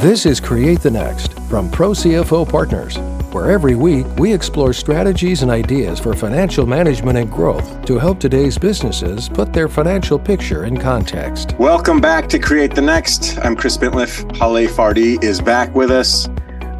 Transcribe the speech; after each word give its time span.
This 0.00 0.26
is 0.26 0.40
Create 0.40 0.80
the 0.80 0.90
Next 0.90 1.32
from 1.48 1.70
Pro 1.70 1.92
CFO 1.92 2.46
Partners, 2.46 2.98
where 3.32 3.50
every 3.50 3.74
week 3.74 4.04
we 4.18 4.30
explore 4.30 4.74
strategies 4.74 5.40
and 5.40 5.50
ideas 5.50 5.98
for 5.98 6.12
financial 6.12 6.66
management 6.66 7.16
and 7.16 7.30
growth 7.32 7.82
to 7.86 7.98
help 7.98 8.20
today's 8.20 8.58
businesses 8.58 9.30
put 9.30 9.54
their 9.54 9.68
financial 9.68 10.18
picture 10.18 10.66
in 10.66 10.76
context. 10.76 11.54
Welcome 11.58 12.02
back 12.02 12.28
to 12.28 12.38
Create 12.38 12.74
the 12.74 12.82
Next. 12.82 13.38
I'm 13.38 13.56
Chris 13.56 13.78
Bintliff. 13.78 14.22
Haleh 14.32 14.68
Fardi 14.68 15.20
is 15.24 15.40
back 15.40 15.74
with 15.74 15.90
us. 15.90 16.28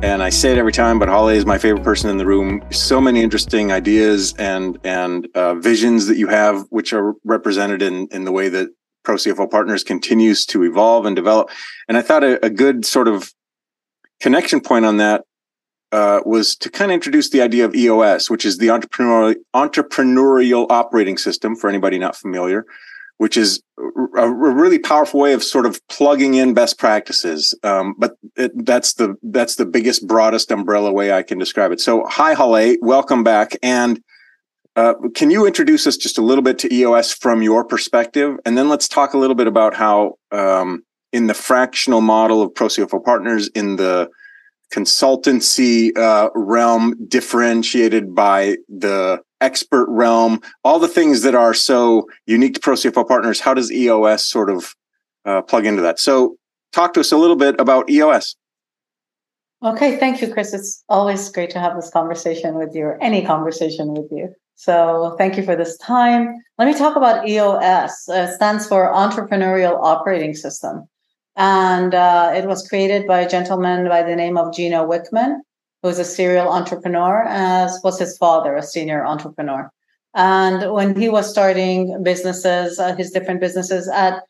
And 0.03 0.23
I 0.23 0.29
say 0.29 0.53
it 0.53 0.59
every 0.59 0.73
time, 0.73 0.99
but 0.99 1.09
Haleh 1.09 1.37
is 1.37 1.47
my 1.47 1.57
favorite 1.57 1.85
person 1.85 2.11
in 2.11 2.19
the 2.19 2.27
room. 2.27 2.63
So 2.71 3.01
many 3.01 3.23
interesting 3.23 3.73
ideas 3.73 4.35
and 4.39 4.79
and 4.85 5.27
uh, 5.35 5.55
visions 5.55 6.07
that 6.09 6.19
you 6.19 6.27
have, 6.27 6.67
which 6.69 6.93
are 6.93 7.15
represented 7.25 7.81
in 7.81 8.09
in 8.11 8.25
the 8.25 8.33
way 8.33 8.51
that 8.51 8.69
Pro 9.07 9.15
CFO 9.15 9.49
Partners 9.49 9.85
continues 9.85 10.45
to 10.47 10.65
evolve 10.65 11.07
and 11.07 11.15
develop. 11.15 11.49
And 11.89 11.97
I 11.97 12.03
thought 12.03 12.25
a, 12.25 12.45
a 12.45 12.51
good 12.51 12.85
sort 12.85 13.07
of 13.07 13.33
connection 14.21 14.61
point 14.61 14.85
on 14.85 14.97
that 14.97 15.23
uh, 15.93 16.21
was 16.27 16.57
to 16.57 16.69
kind 16.69 16.91
of 16.91 16.97
introduce 16.97 17.31
the 17.31 17.41
idea 17.41 17.65
of 17.65 17.75
EOS, 17.77 18.29
which 18.29 18.45
is 18.45 18.59
the 18.59 18.67
entrepreneurial 18.67 19.37
entrepreneurial 19.55 20.67
operating 20.71 21.17
system 21.17 21.55
for 21.55 21.71
anybody 21.71 22.01
not 22.01 22.17
familiar, 22.17 22.67
which 23.19 23.37
is 23.37 23.63
a, 23.79 24.23
a 24.23 24.29
really 24.29 24.81
powerful 24.81 25.21
way 25.21 25.33
of 25.33 25.45
sort 25.45 25.67
of 25.67 25.81
plugging 25.87 26.35
in 26.35 26.53
best 26.53 26.77
practices. 26.77 27.55
Um, 27.63 27.95
but 27.97 28.17
it, 28.35 28.51
that's 28.67 28.95
the 28.95 29.15
that's 29.23 29.55
the 29.55 29.67
biggest, 29.67 30.05
broadest 30.09 30.51
umbrella 30.51 30.93
way 30.93 31.13
I 31.13 31.23
can 31.23 31.39
describe 31.39 31.71
it. 31.71 31.81
So, 31.81 32.05
hi, 32.07 32.35
Haleh, 32.35 32.77
welcome 32.83 33.23
back, 33.23 33.57
and 33.63 34.03
uh, 34.77 34.95
can 35.15 35.31
you 35.31 35.47
introduce 35.47 35.87
us 35.87 35.97
just 35.97 36.19
a 36.19 36.23
little 36.23 36.43
bit 36.43 36.59
to 36.59 36.73
EOS 36.73 37.13
from 37.15 37.41
your 37.41 37.65
perspective? 37.65 38.37
And 38.45 38.59
then 38.59 38.69
let's 38.69 38.87
talk 38.87 39.15
a 39.15 39.19
little 39.19 39.35
bit 39.35 39.47
about 39.47 39.75
how, 39.75 40.19
um, 40.33 40.85
in 41.13 41.29
the 41.29 41.35
fractional 41.35 42.03
model 42.03 42.43
of 42.43 42.53
ProCFO 42.53 43.03
Partners, 43.03 43.49
in 43.55 43.77
the 43.77 44.11
consultancy 44.73 45.97
uh, 45.97 46.29
realm, 46.35 46.95
differentiated 47.09 48.15
by 48.15 48.57
the 48.69 49.23
expert 49.41 49.87
realm, 49.89 50.41
all 50.63 50.79
the 50.79 50.89
things 50.89 51.23
that 51.23 51.35
are 51.35 51.55
so 51.55 52.07
unique 52.27 52.55
to 52.55 52.61
ProCFO 52.61 53.09
Partners, 53.09 53.41
how 53.41 53.55
does 53.55 53.73
EOS 53.73 54.27
sort 54.27 54.51
of 54.51 54.75
uh, 55.25 55.41
plug 55.41 55.65
into 55.65 55.81
that? 55.81 55.99
So, 55.99 56.37
talk 56.73 56.93
to 56.95 57.01
us 57.01 57.13
a 57.13 57.17
little 57.17 57.37
bit 57.37 57.59
about 57.59 57.89
EOS. 57.89 58.37
Okay, 59.65 59.97
thank 59.99 60.21
you, 60.21 60.31
Chris. 60.31 60.53
It's 60.53 60.85
always 60.91 61.31
great 61.31 61.49
to 61.51 61.59
have 61.59 61.77
this 61.77 61.89
conversation 61.89 62.57
with 62.57 62.75
you, 62.75 62.85
or 62.85 63.03
any 63.03 63.25
conversation 63.25 63.95
with 63.95 64.11
you. 64.11 64.35
So 64.57 65.15
thank 65.19 65.37
you 65.37 65.45
for 65.45 65.55
this 65.55 65.77
time. 65.79 66.35
Let 66.59 66.67
me 66.67 66.75
talk 66.75 66.97
about 66.97 67.29
EOS. 67.29 68.09
Uh, 68.09 68.27
stands 68.35 68.67
for 68.67 68.91
Entrepreneurial 68.93 69.79
Operating 69.83 70.35
System. 70.35 70.89
And 71.37 71.95
uh, 71.95 72.33
it 72.35 72.47
was 72.47 72.67
created 72.67 73.07
by 73.07 73.21
a 73.21 73.29
gentleman 73.29 73.87
by 73.89 74.03
the 74.03 74.17
name 74.17 74.39
of 74.39 74.55
Gino 74.55 74.89
Wickman, 74.89 75.41
who's 75.83 75.99
a 75.99 76.05
serial 76.05 76.49
entrepreneur, 76.49 77.25
as 77.29 77.79
was 77.85 77.99
his 77.99 78.17
father, 78.17 78.57
a 78.57 78.63
senior 78.63 79.05
entrepreneur. 79.05 79.71
And 80.15 80.73
when 80.73 80.99
he 80.99 81.11
was 81.11 81.29
starting 81.29 82.03
businesses, 82.03 82.79
uh, 82.79 82.97
his 82.97 83.11
different 83.11 83.41
businesses, 83.41 83.87
at 83.89 84.23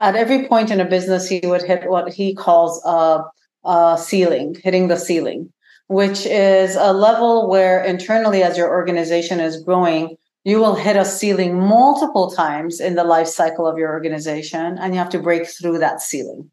at 0.00 0.16
every 0.16 0.48
point 0.48 0.70
in 0.70 0.80
a 0.80 0.84
business, 0.86 1.28
he 1.28 1.40
would 1.44 1.62
hit 1.62 1.88
what 1.88 2.12
he 2.12 2.34
calls 2.34 2.82
a, 2.84 3.22
a 3.64 3.98
ceiling, 3.98 4.56
hitting 4.64 4.88
the 4.88 4.96
ceiling 4.96 5.52
which 5.88 6.26
is 6.26 6.76
a 6.76 6.92
level 6.92 7.48
where 7.48 7.82
internally, 7.82 8.42
as 8.42 8.56
your 8.56 8.70
organization 8.70 9.40
is 9.40 9.62
growing, 9.62 10.16
you 10.44 10.58
will 10.58 10.74
hit 10.74 10.96
a 10.96 11.04
ceiling 11.04 11.58
multiple 11.58 12.30
times 12.30 12.80
in 12.80 12.94
the 12.94 13.04
life 13.04 13.28
cycle 13.28 13.66
of 13.66 13.78
your 13.78 13.90
organization, 13.90 14.78
and 14.78 14.92
you 14.92 14.98
have 14.98 15.10
to 15.10 15.18
break 15.18 15.46
through 15.46 15.78
that 15.78 16.00
ceiling. 16.00 16.50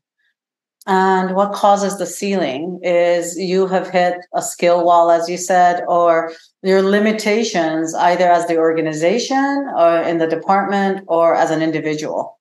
And 0.88 1.36
what 1.36 1.54
causes 1.54 1.98
the 1.98 2.08
ceiling 2.08 2.80
is 2.82 3.38
you 3.38 3.68
have 3.68 3.90
hit 3.90 4.16
a 4.34 4.42
skill 4.42 4.84
wall, 4.84 5.12
as 5.12 5.30
you 5.30 5.38
said, 5.38 5.84
or 5.88 6.32
your 6.64 6.82
limitations, 6.82 7.94
either 7.94 8.28
as 8.30 8.48
the 8.48 8.58
organization 8.58 9.70
or 9.78 10.02
in 10.02 10.18
the 10.18 10.28
department 10.28 11.04
or 11.08 11.36
as 11.36 11.52
an 11.52 11.62
individual. 11.62 12.40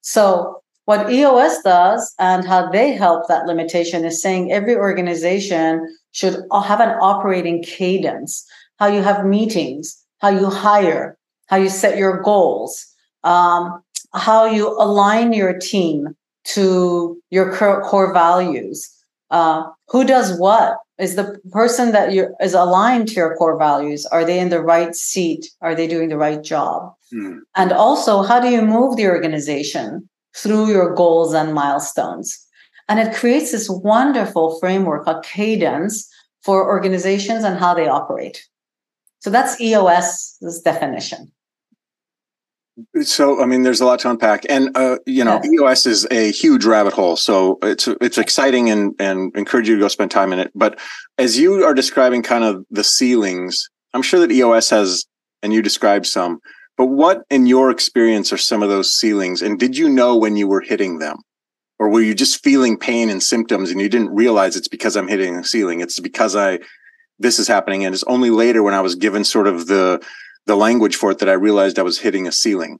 So 0.00 0.62
what 0.86 1.10
EOS 1.10 1.62
does 1.62 2.14
and 2.18 2.46
how 2.46 2.70
they 2.70 2.92
help 2.92 3.26
that 3.26 3.46
limitation 3.46 4.04
is 4.04 4.22
saying 4.22 4.52
every 4.52 4.76
organization 4.76 5.96
should 6.12 6.36
have 6.64 6.80
an 6.80 6.96
operating 7.00 7.62
cadence, 7.62 8.46
how 8.78 8.86
you 8.86 9.02
have 9.02 9.26
meetings, 9.26 10.00
how 10.18 10.28
you 10.28 10.48
hire, 10.48 11.18
how 11.48 11.56
you 11.56 11.68
set 11.68 11.98
your 11.98 12.22
goals, 12.22 12.86
um, 13.24 13.82
how 14.14 14.46
you 14.46 14.68
align 14.80 15.32
your 15.32 15.58
team 15.58 16.16
to 16.44 17.20
your 17.30 17.52
core 17.56 18.12
values. 18.12 18.88
Uh, 19.30 19.64
who 19.88 20.04
does 20.04 20.38
what? 20.38 20.78
Is 20.98 21.16
the 21.16 21.38
person 21.50 21.90
that 21.92 22.12
you 22.12 22.34
is 22.40 22.54
aligned 22.54 23.08
to 23.08 23.14
your 23.14 23.34
core 23.36 23.58
values? 23.58 24.06
Are 24.06 24.24
they 24.24 24.38
in 24.38 24.50
the 24.50 24.62
right 24.62 24.94
seat? 24.94 25.50
Are 25.60 25.74
they 25.74 25.88
doing 25.88 26.08
the 26.08 26.16
right 26.16 26.42
job? 26.42 26.94
Mm. 27.12 27.40
And 27.56 27.72
also, 27.72 28.22
how 28.22 28.38
do 28.40 28.48
you 28.48 28.62
move 28.62 28.96
the 28.96 29.08
organization 29.08 30.08
through 30.36 30.68
your 30.68 30.94
goals 30.94 31.34
and 31.34 31.54
milestones. 31.54 32.46
And 32.88 33.00
it 33.00 33.14
creates 33.14 33.52
this 33.52 33.68
wonderful 33.68 34.58
framework, 34.60 35.06
a 35.06 35.20
cadence 35.22 36.08
for 36.42 36.66
organizations 36.66 37.42
and 37.42 37.58
how 37.58 37.74
they 37.74 37.88
operate. 37.88 38.46
So 39.20 39.30
that's 39.30 39.60
EOS's 39.60 40.62
definition. 40.62 41.32
So, 43.02 43.42
I 43.42 43.46
mean, 43.46 43.62
there's 43.62 43.80
a 43.80 43.86
lot 43.86 44.00
to 44.00 44.10
unpack, 44.10 44.44
and 44.50 44.76
uh, 44.76 44.98
you 45.06 45.24
know, 45.24 45.40
yes. 45.42 45.52
EOS 45.52 45.86
is 45.86 46.06
a 46.10 46.30
huge 46.30 46.66
rabbit 46.66 46.92
hole. 46.92 47.16
So 47.16 47.58
it's 47.62 47.88
it's 48.02 48.18
exciting, 48.18 48.68
and 48.68 48.94
and 48.98 49.34
encourage 49.34 49.66
you 49.66 49.76
to 49.76 49.80
go 49.80 49.88
spend 49.88 50.10
time 50.10 50.30
in 50.30 50.38
it. 50.38 50.52
But 50.54 50.78
as 51.16 51.38
you 51.38 51.64
are 51.64 51.72
describing 51.72 52.22
kind 52.22 52.44
of 52.44 52.66
the 52.70 52.84
ceilings, 52.84 53.70
I'm 53.94 54.02
sure 54.02 54.20
that 54.20 54.30
EOS 54.30 54.68
has, 54.70 55.06
and 55.42 55.54
you 55.54 55.62
described 55.62 56.04
some. 56.04 56.38
But 56.76 56.86
what, 56.86 57.24
in 57.30 57.46
your 57.46 57.70
experience, 57.70 58.32
are 58.32 58.38
some 58.38 58.62
of 58.62 58.68
those 58.68 58.98
ceilings? 58.98 59.40
And 59.40 59.58
did 59.58 59.76
you 59.76 59.88
know 59.88 60.16
when 60.16 60.36
you 60.36 60.46
were 60.46 60.60
hitting 60.60 60.98
them? 60.98 61.18
Or 61.78 61.90
were 61.90 62.00
you 62.00 62.14
just 62.14 62.42
feeling 62.42 62.78
pain 62.78 63.10
and 63.10 63.22
symptoms 63.22 63.70
and 63.70 63.80
you 63.80 63.88
didn't 63.88 64.14
realize 64.14 64.56
it's 64.56 64.68
because 64.68 64.96
I'm 64.96 65.08
hitting 65.08 65.36
a 65.36 65.44
ceiling? 65.44 65.80
It's 65.80 66.00
because 66.00 66.34
I, 66.34 66.58
this 67.18 67.38
is 67.38 67.48
happening. 67.48 67.84
And 67.84 67.94
it's 67.94 68.04
only 68.04 68.30
later 68.30 68.62
when 68.62 68.74
I 68.74 68.80
was 68.80 68.94
given 68.94 69.24
sort 69.24 69.46
of 69.46 69.66
the, 69.66 70.02
the 70.46 70.56
language 70.56 70.96
for 70.96 71.10
it 71.10 71.18
that 71.18 71.28
I 71.28 71.34
realized 71.34 71.78
I 71.78 71.82
was 71.82 71.98
hitting 71.98 72.26
a 72.26 72.32
ceiling. 72.32 72.78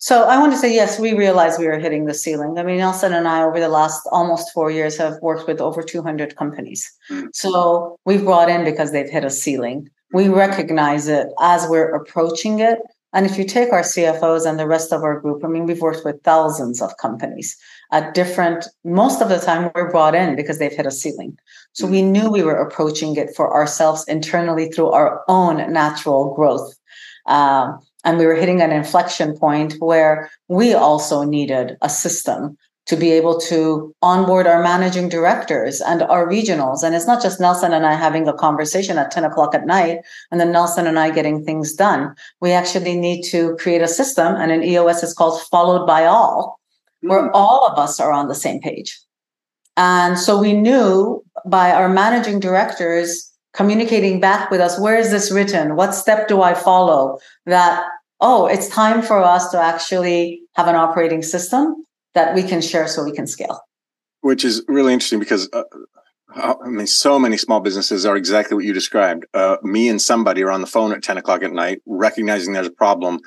So 0.00 0.24
I 0.24 0.38
want 0.38 0.52
to 0.52 0.58
say, 0.58 0.72
yes, 0.72 0.98
we 0.98 1.12
realized 1.12 1.58
we 1.58 1.66
were 1.66 1.78
hitting 1.78 2.04
the 2.04 2.14
ceiling. 2.14 2.56
I 2.56 2.62
mean, 2.62 2.78
Nelson 2.78 3.12
and 3.12 3.26
I, 3.26 3.42
over 3.42 3.58
the 3.58 3.68
last 3.68 4.00
almost 4.12 4.52
four 4.52 4.70
years, 4.70 4.96
have 4.96 5.14
worked 5.22 5.48
with 5.48 5.60
over 5.60 5.82
200 5.82 6.36
companies. 6.36 6.88
Mm. 7.10 7.28
So 7.34 7.96
we've 8.04 8.24
brought 8.24 8.48
in 8.48 8.64
because 8.64 8.92
they've 8.92 9.08
hit 9.08 9.24
a 9.24 9.30
ceiling 9.30 9.88
we 10.12 10.28
recognize 10.28 11.08
it 11.08 11.28
as 11.40 11.66
we're 11.68 11.94
approaching 11.94 12.60
it. 12.60 12.78
And 13.12 13.24
if 13.24 13.38
you 13.38 13.44
take 13.44 13.72
our 13.72 13.80
CFOs 13.80 14.46
and 14.46 14.58
the 14.58 14.66
rest 14.66 14.92
of 14.92 15.02
our 15.02 15.18
group, 15.18 15.42
I 15.42 15.48
mean, 15.48 15.64
we've 15.64 15.80
worked 15.80 16.04
with 16.04 16.22
thousands 16.24 16.82
of 16.82 16.96
companies 16.98 17.56
at 17.90 18.14
different, 18.14 18.66
most 18.84 19.22
of 19.22 19.30
the 19.30 19.38
time 19.38 19.70
we're 19.74 19.90
brought 19.90 20.14
in 20.14 20.36
because 20.36 20.58
they've 20.58 20.72
hit 20.72 20.84
a 20.86 20.90
ceiling. 20.90 21.38
So 21.72 21.86
we 21.86 22.02
knew 22.02 22.30
we 22.30 22.42
were 22.42 22.56
approaching 22.56 23.16
it 23.16 23.34
for 23.34 23.52
ourselves 23.52 24.04
internally 24.08 24.70
through 24.70 24.90
our 24.90 25.22
own 25.26 25.72
natural 25.72 26.34
growth. 26.34 26.74
Um, 27.26 27.80
and 28.04 28.18
we 28.18 28.26
were 28.26 28.34
hitting 28.34 28.60
an 28.60 28.72
inflection 28.72 29.36
point 29.36 29.74
where 29.78 30.30
we 30.48 30.74
also 30.74 31.24
needed 31.24 31.76
a 31.80 31.88
system 31.88 32.56
to 32.88 32.96
be 32.96 33.12
able 33.12 33.38
to 33.38 33.94
onboard 34.00 34.46
our 34.46 34.62
managing 34.62 35.10
directors 35.10 35.80
and 35.82 36.02
our 36.02 36.26
regionals. 36.26 36.82
And 36.82 36.94
it's 36.94 37.06
not 37.06 37.22
just 37.22 37.38
Nelson 37.38 37.74
and 37.74 37.84
I 37.84 37.94
having 37.94 38.26
a 38.26 38.32
conversation 38.32 38.96
at 38.96 39.10
10 39.10 39.24
o'clock 39.24 39.54
at 39.54 39.66
night 39.66 39.98
and 40.30 40.40
then 40.40 40.52
Nelson 40.52 40.86
and 40.86 40.98
I 40.98 41.10
getting 41.10 41.44
things 41.44 41.74
done. 41.74 42.14
We 42.40 42.52
actually 42.52 42.96
need 42.96 43.24
to 43.24 43.56
create 43.56 43.82
a 43.82 43.88
system 43.88 44.34
and 44.34 44.50
an 44.50 44.64
EOS 44.64 45.02
is 45.02 45.12
called 45.12 45.40
followed 45.42 45.86
by 45.86 46.06
all, 46.06 46.58
where 47.02 47.24
mm. 47.24 47.30
all 47.34 47.66
of 47.66 47.78
us 47.78 48.00
are 48.00 48.10
on 48.10 48.28
the 48.28 48.34
same 48.34 48.58
page. 48.58 48.98
And 49.76 50.18
so 50.18 50.40
we 50.40 50.54
knew 50.54 51.22
by 51.46 51.72
our 51.72 51.90
managing 51.90 52.40
directors 52.40 53.30
communicating 53.52 54.18
back 54.18 54.50
with 54.50 54.60
us, 54.60 54.80
where 54.80 54.96
is 54.96 55.10
this 55.10 55.30
written? 55.30 55.76
What 55.76 55.94
step 55.94 56.26
do 56.26 56.40
I 56.40 56.54
follow? 56.54 57.18
That, 57.44 57.84
oh, 58.22 58.46
it's 58.46 58.68
time 58.68 59.02
for 59.02 59.18
us 59.18 59.50
to 59.50 59.60
actually 59.60 60.40
have 60.54 60.68
an 60.68 60.74
operating 60.74 61.22
system 61.22 61.84
that 62.14 62.34
we 62.34 62.42
can 62.42 62.60
share 62.60 62.88
so 62.88 63.04
we 63.04 63.12
can 63.12 63.26
scale. 63.26 63.60
Which 64.20 64.44
is 64.44 64.64
really 64.68 64.92
interesting 64.92 65.20
because 65.20 65.48
uh, 65.52 65.62
I 66.34 66.68
mean, 66.68 66.86
so 66.86 67.18
many 67.18 67.36
small 67.36 67.60
businesses 67.60 68.04
are 68.04 68.16
exactly 68.16 68.54
what 68.54 68.64
you 68.64 68.72
described. 68.72 69.26
Uh, 69.32 69.56
me 69.62 69.88
and 69.88 70.00
somebody 70.00 70.42
are 70.42 70.50
on 70.50 70.60
the 70.60 70.66
phone 70.66 70.92
at 70.92 71.02
10 71.02 71.16
o'clock 71.16 71.42
at 71.42 71.52
night, 71.52 71.80
recognizing 71.86 72.52
there's 72.52 72.66
a 72.66 72.72
problem. 72.72 73.20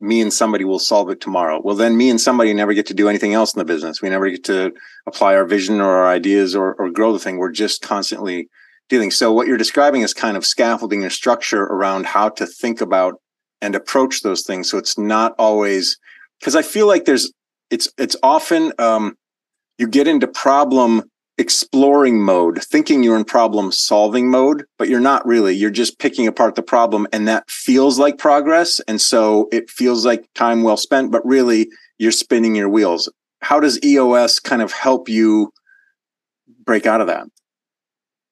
Me 0.00 0.20
and 0.20 0.32
somebody 0.32 0.64
will 0.64 0.78
solve 0.78 1.10
it 1.10 1.20
tomorrow. 1.20 1.60
Well, 1.62 1.74
then 1.74 1.96
me 1.96 2.10
and 2.10 2.20
somebody 2.20 2.52
never 2.54 2.74
get 2.74 2.86
to 2.86 2.94
do 2.94 3.08
anything 3.08 3.34
else 3.34 3.54
in 3.54 3.58
the 3.58 3.64
business. 3.64 4.00
We 4.00 4.10
never 4.10 4.30
get 4.30 4.44
to 4.44 4.72
apply 5.06 5.34
our 5.34 5.44
vision 5.44 5.80
or 5.80 5.90
our 5.90 6.08
ideas 6.08 6.54
or, 6.54 6.74
or 6.74 6.90
grow 6.90 7.12
the 7.12 7.18
thing. 7.18 7.38
We're 7.38 7.50
just 7.50 7.82
constantly 7.82 8.48
dealing. 8.88 9.10
So 9.10 9.32
what 9.32 9.46
you're 9.46 9.56
describing 9.56 10.02
is 10.02 10.14
kind 10.14 10.36
of 10.36 10.46
scaffolding 10.46 11.02
and 11.02 11.10
structure 11.10 11.62
around 11.62 12.06
how 12.06 12.28
to 12.30 12.46
think 12.46 12.80
about 12.80 13.20
and 13.60 13.74
approach 13.74 14.22
those 14.22 14.42
things. 14.42 14.70
So 14.70 14.78
it's 14.78 14.98
not 14.98 15.34
always 15.38 15.98
because 16.38 16.54
I 16.54 16.62
feel 16.62 16.86
like 16.86 17.06
there's 17.06 17.32
it's 17.70 17.88
it's 17.98 18.16
often 18.22 18.72
um, 18.78 19.16
you 19.78 19.88
get 19.88 20.08
into 20.08 20.26
problem 20.26 21.02
exploring 21.38 22.22
mode, 22.22 22.62
thinking 22.64 23.02
you're 23.02 23.16
in 23.16 23.24
problem 23.24 23.70
solving 23.70 24.30
mode, 24.30 24.64
but 24.78 24.88
you're 24.88 25.00
not 25.00 25.26
really. 25.26 25.54
You're 25.54 25.70
just 25.70 25.98
picking 25.98 26.26
apart 26.26 26.54
the 26.54 26.62
problem 26.62 27.06
and 27.12 27.28
that 27.28 27.50
feels 27.50 27.98
like 27.98 28.18
progress. 28.18 28.80
And 28.88 29.00
so 29.00 29.48
it 29.52 29.68
feels 29.68 30.06
like 30.06 30.26
time 30.34 30.62
well 30.62 30.76
spent, 30.76 31.12
but 31.12 31.26
really 31.26 31.68
you're 31.98 32.12
spinning 32.12 32.54
your 32.54 32.68
wheels. 32.68 33.10
How 33.42 33.60
does 33.60 33.82
EOS 33.84 34.38
kind 34.38 34.62
of 34.62 34.72
help 34.72 35.08
you 35.08 35.52
break 36.64 36.86
out 36.86 37.00
of 37.00 37.06
that? 37.08 37.26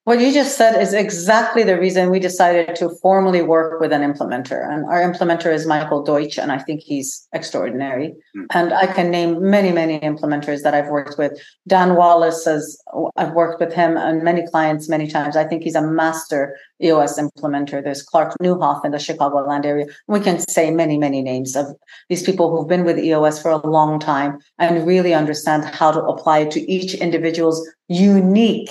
What 0.04 0.20
you 0.20 0.34
just 0.34 0.58
said 0.58 0.78
is 0.82 0.92
exactly 0.92 1.62
the 1.62 1.80
reason 1.80 2.10
we 2.10 2.20
decided 2.20 2.76
to 2.76 2.90
formally 3.00 3.40
work 3.40 3.80
with 3.80 3.90
an 3.90 4.02
implementer. 4.02 4.70
And 4.70 4.84
our 4.84 5.00
implementer 5.00 5.50
is 5.50 5.66
Michael 5.66 6.02
Deutsch, 6.02 6.38
and 6.38 6.52
I 6.52 6.58
think 6.58 6.82
he's 6.82 7.26
extraordinary. 7.32 8.14
Mm. 8.36 8.46
And 8.52 8.74
I 8.74 8.86
can 8.86 9.10
name 9.10 9.40
many, 9.40 9.72
many 9.72 9.98
implementers 10.00 10.62
that 10.62 10.74
I've 10.74 10.88
worked 10.88 11.16
with. 11.16 11.32
Dan 11.66 11.96
Wallace 11.96 12.44
says 12.44 12.78
I've 13.16 13.32
worked 13.32 13.60
with 13.60 13.72
him 13.72 13.96
and 13.96 14.22
many 14.22 14.46
clients 14.46 14.90
many 14.90 15.06
times. 15.08 15.36
I 15.36 15.44
think 15.44 15.62
he's 15.62 15.74
a 15.74 15.80
master 15.80 16.54
EOS 16.82 17.18
implementer. 17.18 17.82
There's 17.82 18.02
Clark 18.02 18.36
Newhoff 18.42 18.84
in 18.84 18.90
the 18.90 18.98
Chicagoland 18.98 19.64
area. 19.64 19.86
We 20.06 20.20
can 20.20 20.38
say 20.38 20.70
many, 20.70 20.98
many 20.98 21.22
names 21.22 21.56
of 21.56 21.66
these 22.10 22.22
people 22.22 22.54
who've 22.54 22.68
been 22.68 22.84
with 22.84 22.98
EOS 22.98 23.40
for 23.40 23.50
a 23.50 23.66
long 23.66 23.98
time 23.98 24.38
and 24.58 24.86
really 24.86 25.14
understand 25.14 25.64
how 25.64 25.92
to 25.92 26.02
apply 26.02 26.40
it 26.40 26.50
to 26.50 26.70
each 26.70 26.92
individual's 26.92 27.66
unique 27.88 28.70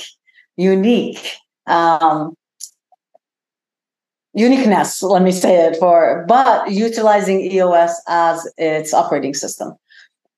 unique 0.58 1.38
um, 1.68 2.36
uniqueness, 4.34 5.04
let 5.04 5.22
me 5.22 5.32
say 5.32 5.68
it 5.68 5.78
for, 5.78 6.26
but 6.28 6.72
utilizing 6.72 7.42
EOS 7.42 8.02
as 8.08 8.52
its 8.58 8.94
operating 8.94 9.34
system. 9.34 9.74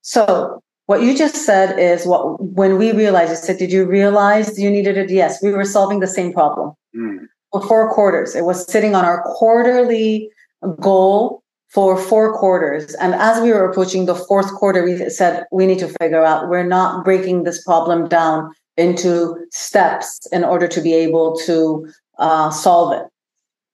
So 0.02 0.62
what 0.86 1.02
you 1.02 1.16
just 1.16 1.46
said 1.46 1.78
is 1.78 2.06
what 2.06 2.42
when 2.42 2.78
we 2.78 2.92
realized, 2.92 3.30
you 3.30 3.36
said, 3.36 3.58
did 3.58 3.72
you 3.72 3.86
realize 3.86 4.58
you 4.58 4.70
needed 4.70 4.96
it? 4.96 5.10
Yes, 5.10 5.42
we 5.42 5.50
were 5.50 5.64
solving 5.64 6.00
the 6.00 6.06
same 6.06 6.32
problem 6.32 6.74
mm. 6.94 7.26
for 7.50 7.66
four 7.66 7.92
quarters. 7.92 8.34
It 8.34 8.44
was 8.44 8.70
sitting 8.70 8.94
on 8.94 9.04
our 9.04 9.22
quarterly 9.22 10.30
goal 10.80 11.42
for 11.68 11.96
four 11.98 12.38
quarters. 12.38 12.94
And 12.94 13.14
as 13.14 13.42
we 13.42 13.50
were 13.50 13.68
approaching 13.68 14.06
the 14.06 14.14
fourth 14.14 14.52
quarter, 14.54 14.84
we 14.84 15.10
said, 15.10 15.44
we 15.50 15.66
need 15.66 15.80
to 15.80 15.88
figure 16.00 16.24
out, 16.24 16.48
we're 16.48 16.66
not 16.66 17.04
breaking 17.04 17.42
this 17.42 17.62
problem 17.64 18.08
down 18.08 18.52
into 18.76 19.36
steps 19.50 20.26
in 20.32 20.44
order 20.44 20.68
to 20.68 20.80
be 20.80 20.94
able 20.94 21.36
to 21.46 21.88
uh, 22.18 22.50
solve 22.50 22.92
it. 22.92 23.04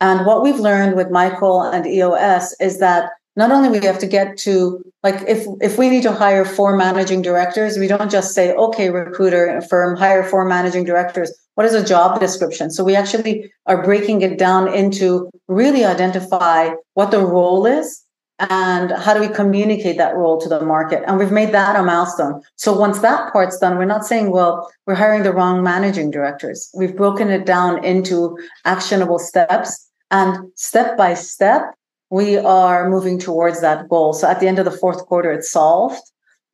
And 0.01 0.27
what 0.27 0.43
we've 0.43 0.59
learned 0.59 0.97
with 0.97 1.11
Michael 1.11 1.63
and 1.63 1.87
EOS 1.87 2.57
is 2.61 2.79
that 2.81 3.11
not 3.37 3.51
only 3.51 3.69
we 3.69 3.85
have 3.87 3.99
to 4.01 4.07
get 4.07 4.37
to 4.39 4.83
like 5.03 5.23
if 5.27 5.47
if 5.61 5.79
we 5.79 5.89
need 5.89 6.03
to 6.03 6.13
hire 6.13 6.45
four 6.45 6.77
managing 6.77 7.23
directors, 7.23 7.79
we 7.79 7.87
don't 7.87 8.11
just 8.11 8.35
say, 8.35 8.53
okay, 8.55 8.91
recruiter 8.91 9.61
firm, 9.63 9.97
hire 9.97 10.23
four 10.23 10.45
managing 10.45 10.85
directors. 10.85 11.33
What 11.55 11.67
is 11.67 11.75
a 11.75 11.85
job 11.85 12.21
description? 12.21 12.71
So 12.71 12.85
we 12.85 12.97
actually 12.97 13.51
are 13.67 13.83
breaking 13.83 14.23
it 14.23 14.39
down 14.39 14.73
into 14.73 15.31
really 15.49 15.85
identify 15.85 16.71
what 16.95 17.11
the 17.11 17.25
role 17.25 17.67
is 17.67 18.05
and 18.39 18.91
how 18.93 19.15
do 19.15 19.21
we 19.21 19.29
communicate 19.29 19.99
that 19.99 20.17
role 20.17 20.41
to 20.41 20.49
the 20.49 20.61
market? 20.61 21.05
And 21.07 21.19
we've 21.19 21.31
made 21.31 21.53
that 21.53 21.77
a 21.77 21.83
milestone. 21.83 22.43
So 22.57 22.77
once 22.77 23.01
that 23.01 23.33
part's 23.33 23.59
done 23.59 23.79
we're 23.79 23.85
not 23.85 24.05
saying 24.05 24.31
well 24.31 24.71
we're 24.87 24.95
hiring 24.95 25.23
the 25.23 25.33
wrong 25.33 25.63
managing 25.63 26.11
directors. 26.11 26.71
We've 26.75 26.97
broken 26.97 27.31
it 27.31 27.47
down 27.47 27.85
into 27.85 28.37
actionable 28.65 29.19
steps. 29.19 29.89
And 30.11 30.51
step 30.57 30.97
by 30.97 31.15
step 31.15 31.63
we 32.11 32.37
are 32.37 32.91
moving 32.91 33.19
towards 33.19 33.61
that 33.61 33.89
goal. 33.89 34.13
So 34.13 34.29
at 34.29 34.41
the 34.41 34.49
end 34.49 34.59
of 34.59 34.65
the 34.65 34.71
fourth 34.71 35.07
quarter 35.07 35.33
it's 35.33 35.51
solved 35.51 36.03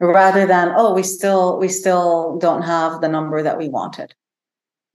rather 0.01 0.47
than 0.47 0.73
oh 0.77 0.95
we 0.95 1.03
still 1.03 1.59
we 1.59 1.69
still 1.69 2.39
don't 2.39 2.63
have 2.63 3.01
the 3.01 3.09
number 3.09 3.43
that 3.43 3.59
we 3.59 3.69
wanted 3.69 4.15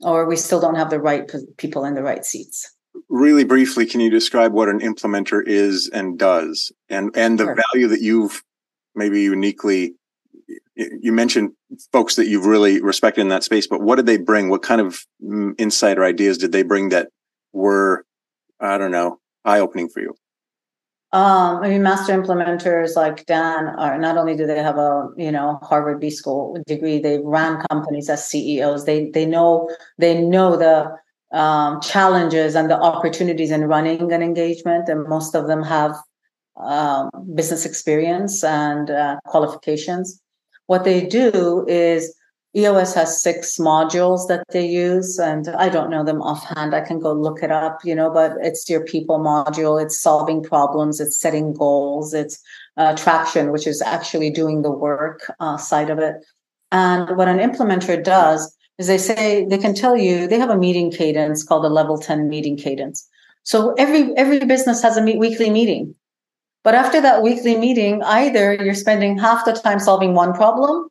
or 0.01 0.25
we 0.25 0.35
still 0.35 0.59
don't 0.59 0.75
have 0.75 0.89
the 0.89 0.99
right 0.99 1.29
people 1.57 1.85
in 1.85 1.93
the 1.93 2.03
right 2.03 2.25
seats 2.25 2.73
really 3.09 3.43
briefly, 3.43 3.85
can 3.85 3.99
you 3.99 4.09
describe 4.09 4.53
what 4.53 4.69
an 4.69 4.79
implementer 4.79 5.41
is 5.45 5.89
and 5.93 6.17
does, 6.17 6.71
and 6.89 7.15
and 7.15 7.39
the 7.39 7.45
sure. 7.45 7.57
value 7.73 7.87
that 7.87 8.01
you've 8.01 8.43
maybe 8.95 9.21
uniquely 9.21 9.95
you 10.75 11.11
mentioned 11.11 11.51
folks 11.91 12.15
that 12.15 12.27
you've 12.27 12.45
really 12.45 12.81
respected 12.81 13.21
in 13.21 13.29
that 13.29 13.43
space, 13.43 13.67
but 13.67 13.81
what 13.81 13.95
did 13.95 14.05
they 14.05 14.17
bring? 14.17 14.49
What 14.49 14.63
kind 14.63 14.81
of 14.81 15.05
mm, 15.23 15.53
insight 15.57 15.97
or 15.97 16.03
ideas 16.03 16.37
did 16.37 16.51
they 16.51 16.63
bring 16.63 16.89
that 16.89 17.09
were, 17.51 18.05
I 18.59 18.77
don't 18.77 18.91
know, 18.91 19.19
eye 19.45 19.59
opening 19.59 19.89
for 19.89 20.01
you? 20.01 20.15
Um, 21.11 21.61
I 21.61 21.69
mean, 21.69 21.83
master 21.83 22.19
implementers 22.19 22.95
like 22.95 23.27
Dan 23.27 23.67
are 23.67 23.99
not 23.99 24.17
only 24.17 24.35
do 24.35 24.47
they 24.47 24.57
have 24.57 24.79
a 24.79 25.09
you 25.15 25.31
know 25.31 25.59
Harvard 25.61 25.99
B 25.99 26.09
School 26.09 26.57
degree, 26.65 26.97
they 26.97 27.19
ran 27.23 27.63
companies 27.69 28.09
as 28.09 28.27
CEOs. 28.27 28.85
They 28.85 29.11
they 29.11 29.27
know 29.27 29.69
they 29.99 30.19
know 30.19 30.57
the 30.57 30.91
um, 31.33 31.81
challenges 31.81 32.55
and 32.55 32.69
the 32.69 32.79
opportunities 32.79 33.51
in 33.51 33.65
running 33.65 34.11
an 34.11 34.21
engagement, 34.21 34.87
and 34.87 35.07
most 35.07 35.35
of 35.35 35.47
them 35.47 35.63
have 35.63 35.95
um, 36.57 37.09
business 37.33 37.65
experience 37.65 38.43
and 38.43 38.91
uh, 38.91 39.17
qualifications. 39.25 40.21
What 40.67 40.83
they 40.83 41.05
do 41.05 41.65
is 41.67 42.15
EOS 42.55 42.93
has 42.93 43.21
six 43.21 43.57
modules 43.57 44.27
that 44.27 44.43
they 44.51 44.65
use, 44.65 45.17
and 45.17 45.49
I 45.49 45.69
don't 45.69 45.89
know 45.89 46.03
them 46.03 46.21
offhand. 46.21 46.75
I 46.75 46.81
can 46.81 46.99
go 46.99 47.11
look 47.11 47.41
it 47.41 47.51
up, 47.51 47.79
you 47.83 47.95
know, 47.95 48.11
but 48.11 48.33
it's 48.41 48.69
your 48.69 48.85
people 48.85 49.19
module, 49.19 49.81
it's 49.81 49.99
solving 49.99 50.43
problems, 50.43 50.99
it's 50.99 51.19
setting 51.19 51.53
goals, 51.53 52.13
it's 52.13 52.39
uh, 52.77 52.95
traction, 52.95 53.51
which 53.51 53.65
is 53.65 53.81
actually 53.81 54.29
doing 54.29 54.61
the 54.61 54.71
work 54.71 55.31
uh, 55.39 55.57
side 55.57 55.89
of 55.89 55.97
it. 55.97 56.23
And 56.71 57.17
what 57.17 57.27
an 57.27 57.37
implementer 57.37 58.03
does 58.03 58.55
is 58.77 58.87
they 58.87 58.97
say 58.97 59.45
they 59.45 59.57
can 59.57 59.73
tell 59.73 59.95
you 59.95 60.27
they 60.27 60.39
have 60.39 60.49
a 60.49 60.57
meeting 60.57 60.91
cadence 60.91 61.43
called 61.43 61.65
a 61.65 61.69
level 61.69 61.97
10 61.97 62.27
meeting 62.27 62.57
cadence. 62.57 63.07
So 63.43 63.73
every 63.73 64.15
every 64.17 64.39
business 64.39 64.81
has 64.81 64.97
a 64.97 65.01
meet, 65.01 65.19
weekly 65.19 65.49
meeting. 65.49 65.95
But 66.63 66.75
after 66.75 67.01
that 67.01 67.21
weekly 67.21 67.57
meeting, 67.57 68.01
either 68.03 68.53
you're 68.53 68.73
spending 68.73 69.17
half 69.17 69.45
the 69.45 69.51
time 69.51 69.79
solving 69.79 70.13
one 70.13 70.33
problem 70.33 70.87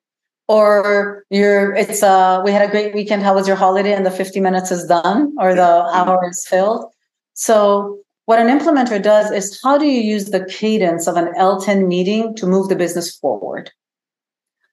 or 0.48 1.24
you're 1.30 1.74
it's 1.74 2.02
uh 2.02 2.42
we 2.44 2.52
had 2.52 2.68
a 2.68 2.70
great 2.70 2.94
weekend 2.94 3.22
how 3.22 3.34
was 3.34 3.46
your 3.48 3.56
holiday 3.56 3.94
and 3.94 4.04
the 4.04 4.10
50 4.10 4.40
minutes 4.40 4.70
is 4.70 4.84
done 4.86 5.34
or 5.38 5.54
the 5.54 5.86
hour 5.94 6.28
is 6.28 6.46
filled. 6.46 6.92
So 7.34 7.98
what 8.26 8.38
an 8.38 8.46
implementer 8.46 9.02
does 9.02 9.30
is 9.30 9.58
how 9.62 9.78
do 9.78 9.86
you 9.86 10.00
use 10.00 10.26
the 10.26 10.44
cadence 10.44 11.06
of 11.08 11.16
an 11.16 11.32
L10 11.38 11.88
meeting 11.88 12.34
to 12.36 12.46
move 12.46 12.68
the 12.68 12.76
business 12.76 13.16
forward? 13.16 13.70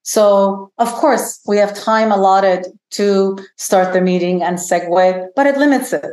So, 0.03 0.71
of 0.77 0.91
course, 0.93 1.39
we 1.45 1.57
have 1.57 1.73
time 1.73 2.11
allotted 2.11 2.67
to 2.91 3.37
start 3.57 3.93
the 3.93 4.01
meeting 4.01 4.41
and 4.41 4.57
segue, 4.57 5.27
but 5.35 5.45
it 5.45 5.57
limits 5.57 5.93
it. 5.93 6.05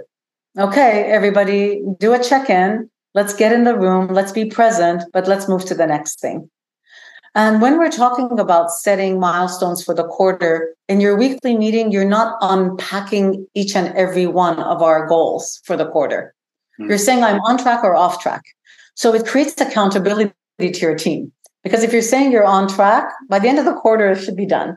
Okay, 0.58 1.04
everybody, 1.04 1.82
do 1.98 2.12
a 2.12 2.22
check 2.22 2.50
in. 2.50 2.90
Let's 3.14 3.34
get 3.34 3.52
in 3.52 3.64
the 3.64 3.76
room. 3.76 4.08
Let's 4.08 4.32
be 4.32 4.46
present, 4.46 5.04
but 5.12 5.26
let's 5.26 5.48
move 5.48 5.64
to 5.66 5.74
the 5.74 5.86
next 5.86 6.20
thing. 6.20 6.50
And 7.34 7.60
when 7.60 7.78
we're 7.78 7.90
talking 7.90 8.38
about 8.40 8.70
setting 8.70 9.20
milestones 9.20 9.84
for 9.84 9.94
the 9.94 10.08
quarter, 10.08 10.74
in 10.88 11.02
your 11.02 11.16
weekly 11.18 11.56
meeting, 11.56 11.92
you're 11.92 12.08
not 12.08 12.38
unpacking 12.40 13.46
each 13.54 13.76
and 13.76 13.94
every 13.94 14.26
one 14.26 14.58
of 14.58 14.82
our 14.82 15.06
goals 15.06 15.60
for 15.64 15.76
the 15.76 15.86
quarter. 15.86 16.34
Mm-hmm. 16.80 16.88
You're 16.88 16.98
saying 16.98 17.22
I'm 17.22 17.40
on 17.40 17.58
track 17.58 17.84
or 17.84 17.94
off 17.94 18.22
track. 18.22 18.42
So 18.94 19.14
it 19.14 19.26
creates 19.26 19.60
accountability 19.60 20.32
to 20.58 20.78
your 20.78 20.94
team. 20.94 21.30
Because 21.66 21.82
if 21.82 21.92
you're 21.92 22.00
saying 22.00 22.30
you're 22.30 22.44
on 22.44 22.68
track, 22.68 23.12
by 23.28 23.40
the 23.40 23.48
end 23.48 23.58
of 23.58 23.64
the 23.64 23.74
quarter, 23.74 24.12
it 24.12 24.22
should 24.22 24.36
be 24.36 24.46
done. 24.46 24.76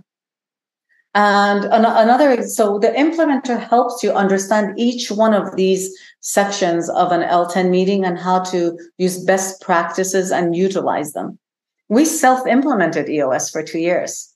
And 1.14 1.66
another, 1.66 2.42
so 2.48 2.80
the 2.80 2.88
implementer 2.88 3.60
helps 3.62 4.02
you 4.02 4.12
understand 4.12 4.74
each 4.76 5.12
one 5.12 5.36
of 5.36 5.56
these 5.56 5.96
sections 6.22 6.90
of 6.90 7.12
an 7.12 7.22
L10 7.22 7.70
meeting 7.70 8.06
and 8.06 8.18
how 8.18 8.40
to 8.46 8.76
use 8.98 9.24
best 9.24 9.62
practices 9.62 10.32
and 10.32 10.56
utilize 10.56 11.14
them. 11.14 11.38
We 11.90 12.06
self 12.06 12.48
implemented 12.48 13.08
EOS 13.08 13.52
for 13.52 13.62
two 13.62 13.78
years. 13.78 14.34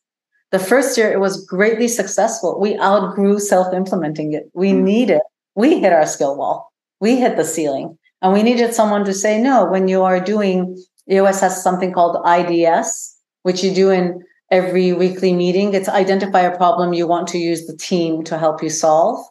The 0.51 0.60
first 0.60 0.95
year, 0.95 1.12
it 1.12 1.19
was 1.19 1.43
greatly 1.48 1.88
successful. 1.88 2.60
We 2.60 2.77
outgrew 2.77 3.39
self 3.39 3.74
implementing 3.74 4.33
it. 4.33 4.43
We 4.53 4.74
mm. 4.74 4.83
needed, 4.83 5.22
we 5.55 5.79
hit 5.79 5.91
our 5.91 6.05
skill 6.05 6.38
wall, 6.38 6.72
we 7.00 7.15
hit 7.15 7.36
the 7.36 7.45
ceiling, 7.45 7.98
and 8.22 8.31
we 8.31 8.43
needed 8.43 8.75
someone 8.75 9.05
to 9.05 9.13
say, 9.15 9.41
no, 9.41 9.65
when 9.65 9.88
you 9.88 10.03
are 10.03 10.19
doing 10.19 10.77
EOS 11.12 11.41
has 11.41 11.62
something 11.62 11.91
called 11.91 12.17
IDS, 12.25 13.17
which 13.43 13.63
you 13.63 13.74
do 13.74 13.89
in 13.89 14.24
every 14.51 14.93
weekly 14.93 15.33
meeting. 15.33 15.74
It's 15.74 15.89
identify 15.89 16.41
a 16.41 16.55
problem 16.55 16.93
you 16.93 17.07
want 17.07 17.27
to 17.29 17.38
use 17.38 17.65
the 17.65 17.75
team 17.75 18.24
to 18.25 18.38
help 18.38 18.63
you 18.63 18.69
solve, 18.69 19.25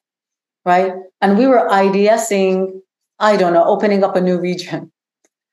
right? 0.65 0.93
And 1.21 1.39
we 1.39 1.47
were 1.47 1.69
IDSing, 1.71 2.81
I 3.19 3.37
don't 3.37 3.55
know, 3.55 3.65
opening 3.65 4.05
up 4.05 4.17
a 4.17 4.21
new 4.21 4.39
region. 4.39 4.91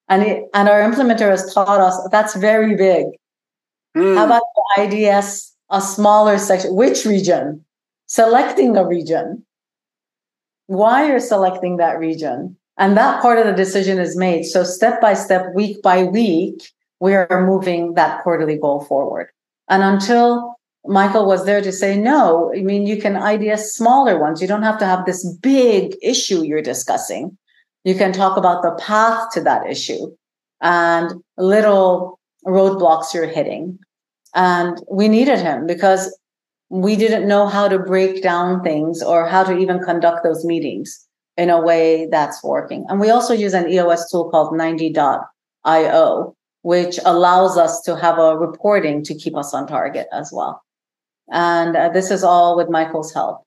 And, 0.09 0.23
it, 0.23 0.49
and 0.55 0.67
our 0.67 0.81
implementer 0.81 1.29
has 1.29 1.53
taught 1.53 1.79
us 1.79 1.95
that's 2.11 2.35
very 2.35 2.75
big. 2.75 3.05
Mm. 3.95 4.15
How 4.15 4.25
about 4.25 4.41
IDS, 4.77 5.55
a 5.69 5.81
smaller 5.81 6.37
section? 6.39 6.75
Which 6.75 7.05
region? 7.05 7.63
Selecting 8.07 8.75
a 8.75 8.85
region. 8.85 9.45
Why 10.65 11.07
you're 11.07 11.19
selecting 11.19 11.77
that 11.77 11.99
region? 11.99 12.57
And 12.79 12.95
that 12.95 13.21
part 13.21 13.37
of 13.37 13.45
the 13.45 13.51
decision 13.53 13.99
is 13.99 14.15
made. 14.15 14.43
So 14.43 14.63
step 14.63 15.01
by 15.01 15.13
step, 15.13 15.53
week 15.53 15.81
by 15.81 16.05
week, 16.05 16.71
we 17.01 17.13
are 17.13 17.45
moving 17.45 17.93
that 17.95 18.23
quarterly 18.23 18.57
goal 18.57 18.79
forward. 18.85 19.27
And 19.67 19.83
until 19.83 20.55
Michael 20.85 21.25
was 21.25 21.45
there 21.45 21.61
to 21.61 21.73
say, 21.73 21.97
no, 21.97 22.53
I 22.55 22.61
mean, 22.61 22.87
you 22.87 23.01
can 23.01 23.17
idea 23.17 23.57
smaller 23.57 24.17
ones. 24.17 24.41
You 24.41 24.47
don't 24.47 24.63
have 24.63 24.79
to 24.79 24.85
have 24.85 25.05
this 25.05 25.27
big 25.41 25.97
issue 26.01 26.43
you're 26.43 26.61
discussing. 26.61 27.37
You 27.83 27.95
can 27.95 28.13
talk 28.13 28.37
about 28.37 28.63
the 28.63 28.81
path 28.81 29.29
to 29.33 29.41
that 29.41 29.69
issue 29.69 30.15
and 30.61 31.21
little 31.37 32.17
roadblocks 32.47 33.13
you're 33.13 33.27
hitting. 33.27 33.77
And 34.35 34.81
we 34.89 35.09
needed 35.09 35.39
him 35.39 35.67
because 35.67 36.17
we 36.69 36.95
didn't 36.95 37.27
know 37.27 37.47
how 37.47 37.67
to 37.67 37.77
break 37.77 38.23
down 38.23 38.63
things 38.63 39.03
or 39.03 39.27
how 39.27 39.43
to 39.43 39.57
even 39.57 39.83
conduct 39.83 40.23
those 40.23 40.45
meetings 40.45 41.08
in 41.39 41.49
a 41.49 41.61
way 41.61 42.07
that's 42.11 42.43
working. 42.43 42.85
And 42.89 42.99
we 42.99 43.09
also 43.09 43.33
use 43.33 43.53
an 43.53 43.71
EOS 43.71 44.11
tool 44.11 44.29
called 44.29 44.55
Ninety.io, 44.55 46.35
which 46.63 46.99
allows 47.05 47.57
us 47.57 47.81
to 47.83 47.95
have 47.95 48.19
a 48.19 48.37
reporting 48.37 49.03
to 49.05 49.15
keep 49.15 49.35
us 49.37 49.53
on 49.53 49.65
target 49.65 50.07
as 50.11 50.31
well. 50.33 50.61
And 51.31 51.77
uh, 51.77 51.89
this 51.89 52.11
is 52.11 52.23
all 52.23 52.57
with 52.57 52.69
Michael's 52.69 53.13
help. 53.13 53.45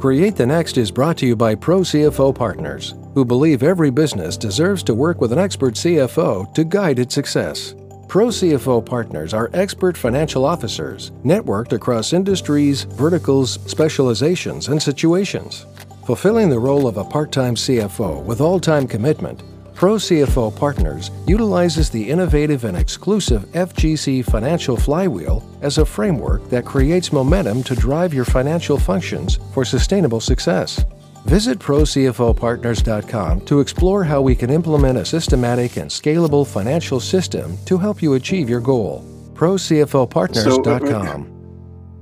Create 0.00 0.34
the 0.34 0.46
Next 0.46 0.78
is 0.78 0.90
brought 0.90 1.16
to 1.18 1.26
you 1.26 1.36
by 1.36 1.54
Pro 1.54 1.80
CFO 1.80 2.34
Partners, 2.34 2.94
who 3.14 3.24
believe 3.24 3.62
every 3.62 3.90
business 3.90 4.36
deserves 4.36 4.82
to 4.82 4.94
work 4.94 5.20
with 5.20 5.30
an 5.30 5.38
expert 5.38 5.74
CFO 5.74 6.52
to 6.54 6.64
guide 6.64 6.98
its 6.98 7.14
success. 7.14 7.76
Pro 8.08 8.26
CFO 8.26 8.84
partners 8.84 9.32
are 9.32 9.48
expert 9.54 9.96
financial 9.96 10.44
officers 10.44 11.12
networked 11.24 11.72
across 11.72 12.12
industries, 12.12 12.82
verticals, 12.82 13.60
specializations, 13.66 14.68
and 14.68 14.82
situations. 14.82 15.66
Fulfilling 16.04 16.50
the 16.50 16.58
role 16.58 16.88
of 16.88 16.96
a 16.96 17.04
part 17.04 17.30
time 17.30 17.54
CFO 17.54 18.24
with 18.24 18.40
all 18.40 18.58
time 18.58 18.88
commitment, 18.88 19.44
Pro 19.72 19.94
CFO 19.94 20.54
Partners 20.54 21.12
utilizes 21.28 21.90
the 21.90 22.10
innovative 22.10 22.64
and 22.64 22.76
exclusive 22.76 23.44
FGC 23.52 24.24
Financial 24.24 24.76
Flywheel 24.76 25.48
as 25.62 25.78
a 25.78 25.86
framework 25.86 26.50
that 26.50 26.64
creates 26.64 27.12
momentum 27.12 27.62
to 27.62 27.76
drive 27.76 28.12
your 28.12 28.24
financial 28.24 28.78
functions 28.78 29.38
for 29.54 29.64
sustainable 29.64 30.20
success. 30.20 30.84
Visit 31.26 31.60
ProCFOPartners.com 31.60 33.42
to 33.42 33.60
explore 33.60 34.02
how 34.02 34.20
we 34.20 34.34
can 34.34 34.50
implement 34.50 34.98
a 34.98 35.04
systematic 35.04 35.76
and 35.76 35.88
scalable 35.88 36.44
financial 36.44 36.98
system 36.98 37.56
to 37.64 37.78
help 37.78 38.02
you 38.02 38.14
achieve 38.14 38.50
your 38.50 38.60
goal. 38.60 39.04
ProCFOPartners.com. 39.34 41.28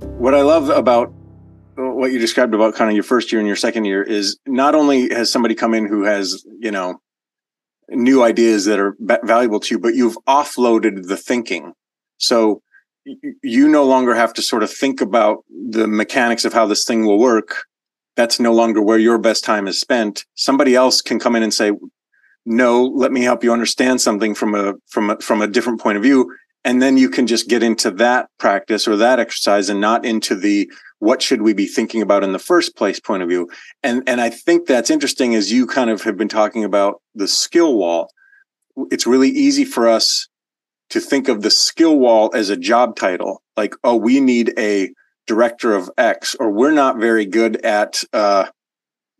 So, 0.00 0.06
uh, 0.06 0.10
what 0.16 0.34
I 0.34 0.40
love 0.40 0.70
about 0.70 1.12
what 1.76 2.12
you 2.12 2.18
described 2.18 2.54
about 2.54 2.74
kind 2.74 2.90
of 2.90 2.94
your 2.94 3.04
first 3.04 3.32
year 3.32 3.40
and 3.40 3.46
your 3.46 3.56
second 3.56 3.84
year 3.84 4.02
is 4.02 4.38
not 4.46 4.74
only 4.74 5.12
has 5.12 5.32
somebody 5.32 5.54
come 5.54 5.74
in 5.74 5.86
who 5.86 6.04
has, 6.04 6.44
you 6.58 6.70
know, 6.70 7.00
new 7.88 8.22
ideas 8.22 8.64
that 8.66 8.78
are 8.78 8.96
valuable 9.24 9.60
to 9.60 9.74
you, 9.74 9.78
but 9.78 9.94
you've 9.94 10.18
offloaded 10.28 11.08
the 11.08 11.16
thinking. 11.16 11.72
So 12.18 12.62
you 13.42 13.68
no 13.68 13.84
longer 13.84 14.14
have 14.14 14.32
to 14.34 14.42
sort 14.42 14.62
of 14.62 14.70
think 14.70 15.00
about 15.00 15.44
the 15.48 15.88
mechanics 15.88 16.44
of 16.44 16.52
how 16.52 16.66
this 16.66 16.84
thing 16.84 17.04
will 17.04 17.18
work. 17.18 17.64
That's 18.16 18.38
no 18.38 18.52
longer 18.52 18.82
where 18.82 18.98
your 18.98 19.18
best 19.18 19.44
time 19.44 19.66
is 19.66 19.80
spent. 19.80 20.24
Somebody 20.34 20.74
else 20.74 21.00
can 21.00 21.18
come 21.18 21.34
in 21.34 21.42
and 21.42 21.54
say 21.54 21.72
no 22.46 22.84
let 22.84 23.12
me 23.12 23.22
help 23.22 23.44
you 23.44 23.52
understand 23.52 24.00
something 24.00 24.34
from 24.34 24.54
a 24.54 24.74
from 24.88 25.10
a 25.10 25.18
from 25.18 25.42
a 25.42 25.46
different 25.46 25.80
point 25.80 25.96
of 25.96 26.02
view. 26.02 26.34
And 26.64 26.82
then 26.82 26.96
you 26.96 27.08
can 27.08 27.26
just 27.26 27.48
get 27.48 27.62
into 27.62 27.90
that 27.92 28.28
practice 28.38 28.86
or 28.86 28.96
that 28.96 29.18
exercise 29.18 29.68
and 29.70 29.80
not 29.80 30.04
into 30.04 30.34
the 30.34 30.70
what 31.00 31.20
should 31.20 31.42
we 31.42 31.52
be 31.52 31.66
thinking 31.66 32.00
about 32.00 32.24
in 32.24 32.32
the 32.32 32.38
first 32.38 32.76
place 32.76 33.00
point 33.00 33.22
of 33.22 33.28
view 33.28 33.48
and 33.82 34.02
and 34.06 34.20
i 34.20 34.30
think 34.30 34.66
that's 34.66 34.90
interesting 34.90 35.34
as 35.34 35.52
you 35.52 35.66
kind 35.66 35.90
of 35.90 36.02
have 36.02 36.16
been 36.16 36.28
talking 36.28 36.64
about 36.64 37.02
the 37.14 37.28
skill 37.28 37.76
wall 37.76 38.10
it's 38.90 39.06
really 39.06 39.28
easy 39.28 39.64
for 39.64 39.88
us 39.88 40.28
to 40.88 41.00
think 41.00 41.28
of 41.28 41.42
the 41.42 41.50
skill 41.50 41.98
wall 41.98 42.30
as 42.34 42.48
a 42.48 42.56
job 42.56 42.96
title 42.96 43.42
like 43.56 43.74
oh 43.84 43.96
we 43.96 44.20
need 44.20 44.54
a 44.58 44.90
director 45.30 45.72
of 45.74 45.88
X, 45.96 46.34
or 46.40 46.50
we're 46.50 46.72
not 46.72 46.98
very 46.98 47.24
good 47.24 47.64
at, 47.64 48.02
uh, 48.12 48.46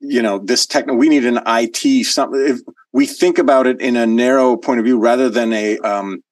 you 0.00 0.20
know, 0.20 0.40
this 0.40 0.66
techno. 0.66 0.94
We 0.94 1.08
need 1.08 1.24
an 1.24 1.38
IT. 1.46 2.04
Something. 2.04 2.44
If 2.48 2.58
we 2.92 3.06
think 3.06 3.38
about 3.38 3.68
it 3.68 3.80
in 3.80 3.94
a 3.94 4.08
narrow 4.08 4.56
point 4.56 4.80
of 4.80 4.84
view, 4.84 4.98
rather 4.98 5.30
than 5.30 5.52
a, 5.52 5.78
um, 5.78 6.24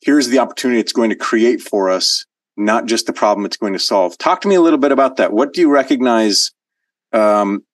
here's 0.00 0.28
the 0.28 0.38
opportunity 0.38 0.78
it's 0.78 0.92
going 0.92 1.10
to 1.10 1.16
create 1.16 1.60
for 1.60 1.90
us, 1.90 2.24
not 2.56 2.86
just 2.86 3.06
the 3.06 3.12
problem 3.12 3.44
it's 3.44 3.56
going 3.56 3.72
to 3.72 3.78
solve. 3.78 4.16
Talk 4.18 4.40
to 4.42 4.48
me 4.48 4.54
a 4.54 4.60
little 4.60 4.78
bit 4.78 4.92
about 4.92 5.16
that. 5.16 5.32
What 5.32 5.52
do 5.52 5.60
you 5.60 5.70
recognize, 5.70 6.52
um, 7.12 7.64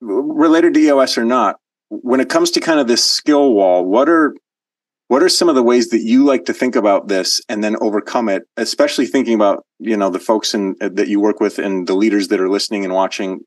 related 0.00 0.74
to 0.74 0.80
EOS 0.80 1.16
or 1.16 1.24
not, 1.24 1.56
when 1.88 2.20
it 2.20 2.28
comes 2.28 2.50
to 2.52 2.60
kind 2.60 2.80
of 2.80 2.88
this 2.88 3.04
skill 3.04 3.52
wall? 3.52 3.84
What 3.84 4.08
are 4.08 4.34
what 5.08 5.22
are 5.22 5.28
some 5.28 5.48
of 5.48 5.54
the 5.54 5.62
ways 5.62 5.88
that 5.88 6.00
you 6.00 6.24
like 6.24 6.46
to 6.46 6.52
think 6.52 6.76
about 6.76 7.08
this 7.08 7.40
and 7.48 7.62
then 7.62 7.76
overcome 7.80 8.28
it 8.28 8.42
especially 8.56 9.06
thinking 9.06 9.34
about 9.34 9.64
you 9.78 9.96
know 9.96 10.10
the 10.10 10.18
folks 10.18 10.54
in, 10.54 10.76
that 10.80 11.08
you 11.08 11.20
work 11.20 11.40
with 11.40 11.58
and 11.58 11.86
the 11.86 11.94
leaders 11.94 12.28
that 12.28 12.40
are 12.40 12.48
listening 12.48 12.84
and 12.84 12.94
watching 12.94 13.40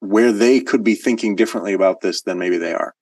where 0.00 0.32
they 0.32 0.60
could 0.60 0.84
be 0.84 0.94
thinking 0.94 1.34
differently 1.34 1.72
about 1.72 2.00
this 2.00 2.22
than 2.22 2.38
maybe 2.38 2.58
they 2.58 2.72
are 2.72 2.94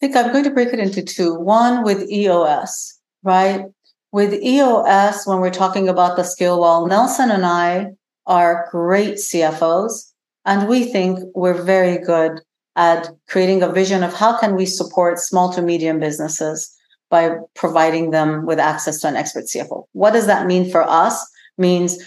i 0.00 0.06
think 0.06 0.16
i'm 0.16 0.32
going 0.32 0.44
to 0.44 0.50
break 0.50 0.72
it 0.72 0.78
into 0.78 1.02
two 1.02 1.34
one 1.34 1.82
with 1.82 2.08
eos 2.10 2.98
right 3.22 3.64
with 4.12 4.34
eos 4.34 5.26
when 5.26 5.40
we're 5.40 5.50
talking 5.50 5.88
about 5.88 6.16
the 6.16 6.24
skill 6.24 6.60
wall 6.60 6.86
nelson 6.86 7.30
and 7.30 7.44
i 7.44 7.86
are 8.26 8.68
great 8.70 9.14
cfos 9.14 10.12
and 10.44 10.68
we 10.68 10.84
think 10.84 11.18
we're 11.34 11.62
very 11.62 11.98
good 11.98 12.40
at 12.76 13.08
creating 13.28 13.62
a 13.62 13.72
vision 13.72 14.02
of 14.02 14.14
how 14.14 14.38
can 14.38 14.56
we 14.56 14.66
support 14.66 15.18
small 15.18 15.52
to 15.52 15.62
medium 15.62 16.00
businesses 16.00 16.74
by 17.10 17.36
providing 17.54 18.10
them 18.10 18.46
with 18.46 18.58
access 18.58 18.98
to 19.00 19.06
an 19.06 19.16
expert 19.16 19.44
CFO. 19.44 19.84
What 19.92 20.12
does 20.12 20.26
that 20.26 20.46
mean 20.46 20.68
for 20.70 20.82
us? 20.82 21.24
Means 21.58 21.98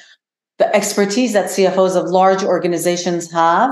the 0.57 0.75
expertise 0.75 1.33
that 1.33 1.45
CFOs 1.45 1.95
of 1.95 2.09
large 2.09 2.43
organizations 2.43 3.31
have. 3.31 3.69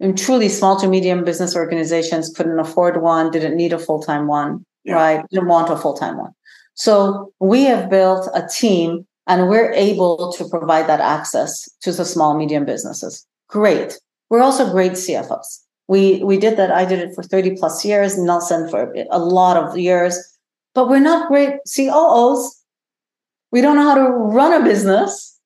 And 0.00 0.18
truly 0.18 0.50
small 0.50 0.78
to 0.80 0.88
medium 0.88 1.24
business 1.24 1.56
organizations 1.56 2.30
couldn't 2.36 2.58
afford 2.58 3.00
one, 3.00 3.30
didn't 3.30 3.56
need 3.56 3.72
a 3.72 3.78
full-time 3.78 4.26
one, 4.26 4.66
yeah. 4.84 4.94
right? 4.94 5.24
Didn't 5.30 5.48
want 5.48 5.70
a 5.70 5.76
full-time 5.76 6.18
one. 6.18 6.32
So 6.74 7.32
we 7.40 7.62
have 7.64 7.90
built 7.90 8.28
a 8.34 8.46
team 8.46 9.06
and 9.26 9.48
we're 9.48 9.72
able 9.72 10.32
to 10.32 10.48
provide 10.48 10.88
that 10.88 11.00
access 11.00 11.68
to 11.82 11.92
the 11.92 12.04
small 12.04 12.36
medium 12.36 12.64
businesses. 12.64 13.26
Great. 13.48 13.98
We're 14.30 14.42
also 14.42 14.70
great 14.70 14.92
CFOs. 14.92 15.60
We 15.86 16.22
we 16.24 16.38
did 16.38 16.56
that. 16.56 16.70
I 16.70 16.84
did 16.84 16.98
it 16.98 17.14
for 17.14 17.22
30 17.22 17.56
plus 17.56 17.84
years, 17.84 18.18
Nelson 18.18 18.68
for 18.68 18.92
a 19.10 19.18
lot 19.18 19.56
of 19.56 19.76
years 19.78 20.18
but 20.74 20.88
we're 20.88 21.00
not 21.00 21.28
great 21.28 21.60
COOs. 21.74 22.60
We 23.52 23.60
don't 23.60 23.76
know 23.76 23.84
how 23.84 23.94
to 23.94 24.10
run 24.10 24.60
a 24.60 24.64
business. 24.64 25.38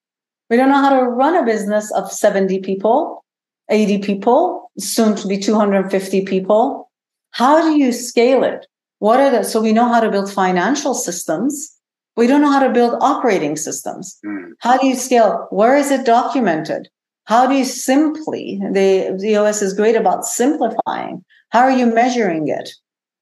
We 0.51 0.57
don't 0.57 0.71
know 0.71 0.81
how 0.81 0.99
to 0.99 1.05
run 1.05 1.37
a 1.37 1.45
business 1.45 1.93
of 1.93 2.11
70 2.11 2.61
people, 2.61 3.25
80 3.71 3.99
people, 3.99 4.71
soon 4.79 5.15
to 5.17 5.29
be 5.29 5.39
250 5.39 6.25
people. 6.25 6.91
How 7.33 7.61
do 7.61 7.79
you 7.79 7.93
scale 7.93 8.43
it? 8.43 8.67
What 8.99 9.21
are 9.21 9.31
the, 9.31 9.43
so 9.45 9.61
we 9.61 9.73
know 9.73 9.89
how 9.89 10.01
to 10.01 10.11
build 10.11 10.33
financial 10.33 10.95
systems. 10.95 11.75
We 12.17 12.27
don't 12.27 12.41
know 12.41 12.51
how 12.51 12.67
to 12.67 12.73
build 12.73 12.97
operating 13.01 13.57
systems. 13.57 14.19
Mm. 14.27 14.53
How 14.59 14.77
do 14.77 14.87
you 14.87 14.97
scale? 14.97 15.47
Where 15.51 15.77
is 15.77 15.91
it 15.91 16.05
documented? 16.05 16.89
How 17.25 17.47
do 17.47 17.55
you 17.55 17.65
simply, 17.65 18.59
the, 18.73 19.17
the 19.21 19.33
EOS 19.33 19.63
is 19.63 19.75
great 19.75 19.95
about 19.95 20.25
simplifying. 20.25 21.25
How 21.51 21.61
are 21.61 21.71
you 21.71 21.87
measuring 21.87 22.49
it? 22.49 22.71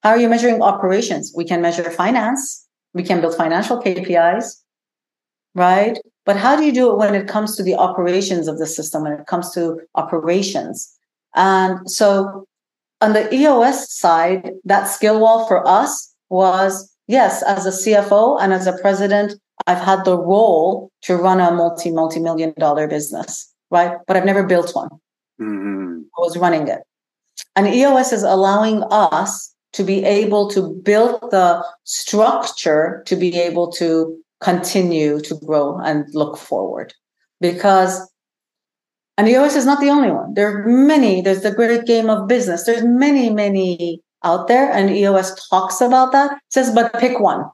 How 0.02 0.10
are 0.10 0.18
you 0.18 0.28
measuring 0.28 0.62
operations? 0.62 1.32
We 1.36 1.44
can 1.44 1.60
measure 1.60 1.90
finance. 1.90 2.66
We 2.94 3.02
can 3.02 3.20
build 3.20 3.34
financial 3.34 3.82
KPIs, 3.82 4.62
right? 5.54 5.98
But 6.24 6.36
how 6.36 6.56
do 6.56 6.64
you 6.64 6.72
do 6.72 6.90
it 6.90 6.96
when 6.96 7.14
it 7.14 7.28
comes 7.28 7.56
to 7.56 7.62
the 7.62 7.74
operations 7.74 8.48
of 8.48 8.58
the 8.58 8.66
system, 8.66 9.02
when 9.02 9.12
it 9.12 9.26
comes 9.26 9.52
to 9.54 9.80
operations? 9.94 10.96
And 11.34 11.90
so 11.90 12.46
on 13.00 13.12
the 13.12 13.32
EOS 13.34 13.92
side, 13.92 14.52
that 14.64 14.84
skill 14.84 15.20
wall 15.20 15.46
for 15.46 15.66
us 15.66 16.14
was 16.28 16.92
yes, 17.06 17.42
as 17.42 17.66
a 17.66 17.70
CFO 17.70 18.40
and 18.40 18.52
as 18.52 18.66
a 18.66 18.76
president, 18.78 19.34
I've 19.66 19.82
had 19.82 20.04
the 20.04 20.18
role 20.18 20.90
to 21.02 21.16
run 21.16 21.40
a 21.40 21.50
multi, 21.50 21.90
multi 21.90 22.20
million 22.20 22.54
dollar 22.58 22.86
business, 22.88 23.52
right? 23.70 23.96
But 24.06 24.16
I've 24.16 24.24
never 24.24 24.42
built 24.42 24.74
one. 24.74 24.90
Mm-hmm. 25.40 26.00
I 26.16 26.20
was 26.20 26.36
running 26.36 26.68
it. 26.68 26.80
And 27.54 27.66
EOS 27.66 28.12
is 28.12 28.22
allowing 28.22 28.82
us 28.90 29.54
to 29.72 29.84
be 29.84 30.04
able 30.04 30.48
to 30.50 30.74
build 30.82 31.20
the 31.30 31.64
structure 31.84 33.02
to 33.06 33.16
be 33.16 33.38
able 33.38 33.70
to 33.72 34.18
continue 34.40 35.20
to 35.20 35.34
grow 35.44 35.78
and 35.78 36.06
look 36.14 36.36
forward. 36.36 36.94
Because 37.40 38.10
and 39.16 39.28
EOS 39.28 39.56
is 39.56 39.64
not 39.64 39.80
the 39.80 39.88
only 39.88 40.10
one. 40.10 40.34
There 40.34 40.48
are 40.48 40.66
many. 40.66 41.22
There's 41.22 41.42
the 41.42 41.50
great 41.50 41.86
game 41.86 42.10
of 42.10 42.28
business. 42.28 42.64
There's 42.64 42.84
many, 42.84 43.30
many 43.30 44.02
out 44.22 44.48
there, 44.48 44.70
and 44.70 44.90
EOS 44.90 45.48
talks 45.48 45.80
about 45.80 46.12
that. 46.12 46.32
It 46.32 46.38
says, 46.50 46.74
but 46.74 46.92
pick 46.94 47.18
one. 47.18 47.44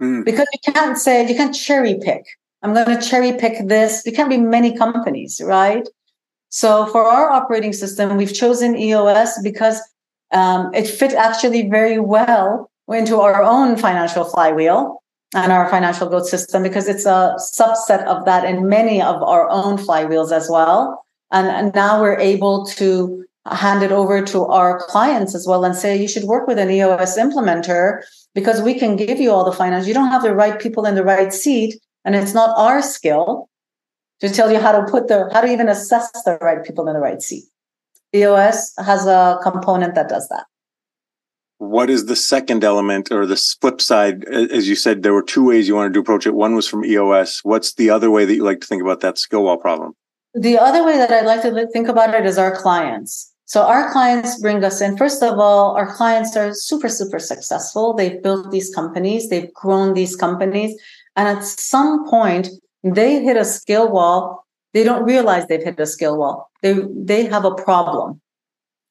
Mm. 0.00 0.24
Because 0.24 0.46
you 0.52 0.72
can't 0.72 0.96
say, 0.96 1.28
you 1.28 1.34
can't 1.34 1.54
cherry 1.54 1.98
pick. 2.00 2.24
I'm 2.62 2.72
going 2.72 2.86
to 2.86 3.06
cherry 3.06 3.32
pick 3.32 3.68
this. 3.68 4.02
There 4.02 4.14
can't 4.14 4.30
be 4.30 4.38
many 4.38 4.76
companies, 4.76 5.40
right? 5.44 5.86
So 6.48 6.86
for 6.86 7.04
our 7.04 7.30
operating 7.30 7.72
system, 7.72 8.16
we've 8.16 8.34
chosen 8.34 8.76
EOS 8.76 9.40
because 9.42 9.80
um, 10.32 10.72
it 10.74 10.86
fit 10.86 11.12
actually 11.12 11.68
very 11.68 11.98
well 11.98 12.70
into 12.88 13.20
our 13.20 13.42
own 13.42 13.76
financial 13.76 14.24
flywheel. 14.24 15.02
And 15.34 15.52
our 15.52 15.68
financial 15.68 16.08
growth 16.08 16.28
system 16.28 16.62
because 16.62 16.88
it's 16.88 17.04
a 17.04 17.36
subset 17.38 18.04
of 18.04 18.24
that 18.24 18.44
in 18.44 18.68
many 18.68 19.02
of 19.02 19.22
our 19.22 19.48
own 19.50 19.76
flywheels 19.76 20.32
as 20.32 20.48
well. 20.50 21.04
And, 21.30 21.46
and 21.48 21.74
now 21.74 22.00
we're 22.00 22.18
able 22.18 22.64
to 22.66 23.24
hand 23.50 23.82
it 23.82 23.92
over 23.92 24.22
to 24.22 24.44
our 24.46 24.80
clients 24.86 25.34
as 25.34 25.46
well 25.46 25.64
and 25.64 25.74
say, 25.74 25.96
you 25.96 26.08
should 26.08 26.24
work 26.24 26.46
with 26.46 26.58
an 26.58 26.70
EOS 26.70 27.18
implementer 27.18 28.02
because 28.34 28.62
we 28.62 28.78
can 28.78 28.96
give 28.96 29.20
you 29.20 29.30
all 29.30 29.44
the 29.44 29.52
finance. 29.52 29.86
You 29.86 29.94
don't 29.94 30.10
have 30.10 30.22
the 30.22 30.34
right 30.34 30.58
people 30.58 30.86
in 30.86 30.94
the 30.94 31.04
right 31.04 31.32
seat, 31.32 31.80
and 32.04 32.14
it's 32.14 32.34
not 32.34 32.56
our 32.58 32.82
skill 32.82 33.48
to 34.20 34.28
tell 34.28 34.50
you 34.52 34.58
how 34.58 34.72
to 34.72 34.90
put 34.90 35.08
the 35.08 35.28
how 35.32 35.40
to 35.40 35.50
even 35.50 35.68
assess 35.68 36.10
the 36.24 36.38
right 36.40 36.64
people 36.64 36.88
in 36.88 36.94
the 36.94 37.00
right 37.00 37.22
seat. 37.22 37.44
EOS 38.14 38.72
has 38.78 39.06
a 39.06 39.38
component 39.42 39.94
that 39.94 40.08
does 40.08 40.28
that. 40.28 40.44
What 41.58 41.90
is 41.90 42.06
the 42.06 42.16
second 42.16 42.62
element 42.62 43.10
or 43.10 43.26
the 43.26 43.36
flip 43.36 43.80
side? 43.80 44.24
As 44.26 44.68
you 44.68 44.76
said, 44.76 45.02
there 45.02 45.12
were 45.12 45.22
two 45.22 45.44
ways 45.44 45.66
you 45.66 45.74
wanted 45.74 45.92
to 45.94 46.00
approach 46.00 46.26
it. 46.26 46.34
One 46.34 46.54
was 46.54 46.68
from 46.68 46.84
EOS. 46.84 47.40
What's 47.42 47.74
the 47.74 47.90
other 47.90 48.10
way 48.10 48.24
that 48.24 48.34
you 48.34 48.44
like 48.44 48.60
to 48.60 48.66
think 48.66 48.82
about 48.82 49.00
that 49.00 49.18
skill 49.18 49.42
wall 49.42 49.56
problem? 49.56 49.94
The 50.34 50.56
other 50.56 50.84
way 50.84 50.96
that 50.96 51.10
I'd 51.10 51.26
like 51.26 51.42
to 51.42 51.66
think 51.72 51.88
about 51.88 52.14
it 52.14 52.26
is 52.26 52.38
our 52.38 52.54
clients. 52.54 53.32
So 53.46 53.62
our 53.62 53.90
clients 53.90 54.40
bring 54.40 54.62
us 54.62 54.80
in. 54.80 54.96
First 54.96 55.22
of 55.22 55.38
all, 55.38 55.74
our 55.74 55.96
clients 55.96 56.36
are 56.36 56.52
super, 56.52 56.88
super 56.88 57.18
successful. 57.18 57.94
They've 57.94 58.22
built 58.22 58.50
these 58.52 58.72
companies, 58.72 59.30
they've 59.30 59.52
grown 59.54 59.94
these 59.94 60.14
companies. 60.14 60.78
And 61.16 61.26
at 61.26 61.42
some 61.44 62.08
point, 62.08 62.50
they 62.84 63.22
hit 63.24 63.38
a 63.38 63.46
skill 63.46 63.90
wall. 63.90 64.46
They 64.74 64.84
don't 64.84 65.02
realize 65.02 65.46
they've 65.46 65.64
hit 65.64 65.80
a 65.80 65.86
skill 65.86 66.18
wall. 66.18 66.50
They, 66.62 66.74
they 66.94 67.24
have 67.24 67.46
a 67.46 67.54
problem 67.54 68.20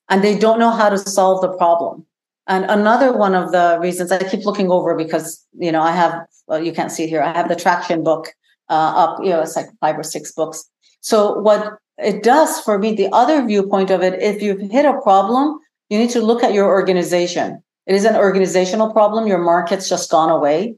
and 0.10 0.24
they 0.24 0.38
don't 0.38 0.58
know 0.58 0.72
how 0.72 0.90
to 0.90 0.98
solve 0.98 1.42
the 1.42 1.56
problem. 1.56 2.07
And 2.48 2.66
another 2.66 3.12
one 3.12 3.36
of 3.36 3.52
the 3.52 3.78
reasons 3.82 4.12
I 4.12 4.24
keep 4.24 4.46
looking 4.46 4.72
over 4.72 4.96
because, 4.96 5.46
you 5.60 5.72
know, 5.72 5.82
I 5.82 5.92
have, 5.92 6.26
well, 6.48 6.64
you 6.64 6.72
can't 6.72 6.92
see 6.92 7.04
it 7.04 7.10
here, 7.10 7.22
I 7.22 7.34
have 7.34 7.50
the 7.50 7.56
traction 7.56 8.04
book 8.04 8.34
uh, 8.70 8.74
up, 8.74 9.20
you 9.22 9.30
know, 9.30 9.42
it's 9.42 9.56
like 9.56 9.68
five 9.82 9.98
or 9.98 10.04
six 10.04 10.32
books. 10.32 10.70
So 11.02 11.40
what 11.40 11.78
it 11.98 12.24
does 12.24 12.60
for 12.62 12.80
me, 12.80 12.94
the 12.96 13.10
other 13.12 13.46
viewpoint 13.46 13.90
of 13.90 14.02
it, 14.02 14.22
if 14.22 14.42
you've 14.42 14.62
hit 14.72 14.86
a 14.86 15.00
problem, 15.02 15.60
you 15.90 15.98
need 15.98 16.10
to 16.12 16.22
look 16.22 16.44
at 16.44 16.54
your 16.54 16.68
organization. 16.68 17.62
It 17.86 17.96
is 17.96 18.06
an 18.06 18.16
organizational 18.16 18.92
problem. 18.92 19.28
Your 19.28 19.38
market's 19.40 19.90
just 19.90 20.12
gone 20.12 20.30
away. 20.30 20.76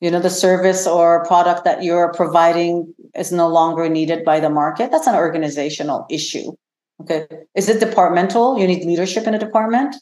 You 0.00 0.10
know, 0.10 0.20
the 0.20 0.30
service 0.30 0.86
or 0.86 1.24
product 1.24 1.64
that 1.64 1.82
you're 1.82 2.12
providing 2.12 2.92
is 3.16 3.32
no 3.32 3.48
longer 3.48 3.88
needed 3.88 4.24
by 4.24 4.40
the 4.40 4.50
market. 4.50 4.90
That's 4.90 5.06
an 5.06 5.14
organizational 5.14 6.06
issue. 6.10 6.52
Okay. 7.00 7.26
Is 7.54 7.68
it 7.68 7.80
departmental? 7.80 8.58
You 8.58 8.66
need 8.66 8.84
leadership 8.84 9.26
in 9.26 9.34
a 9.34 9.38
department. 9.38 9.96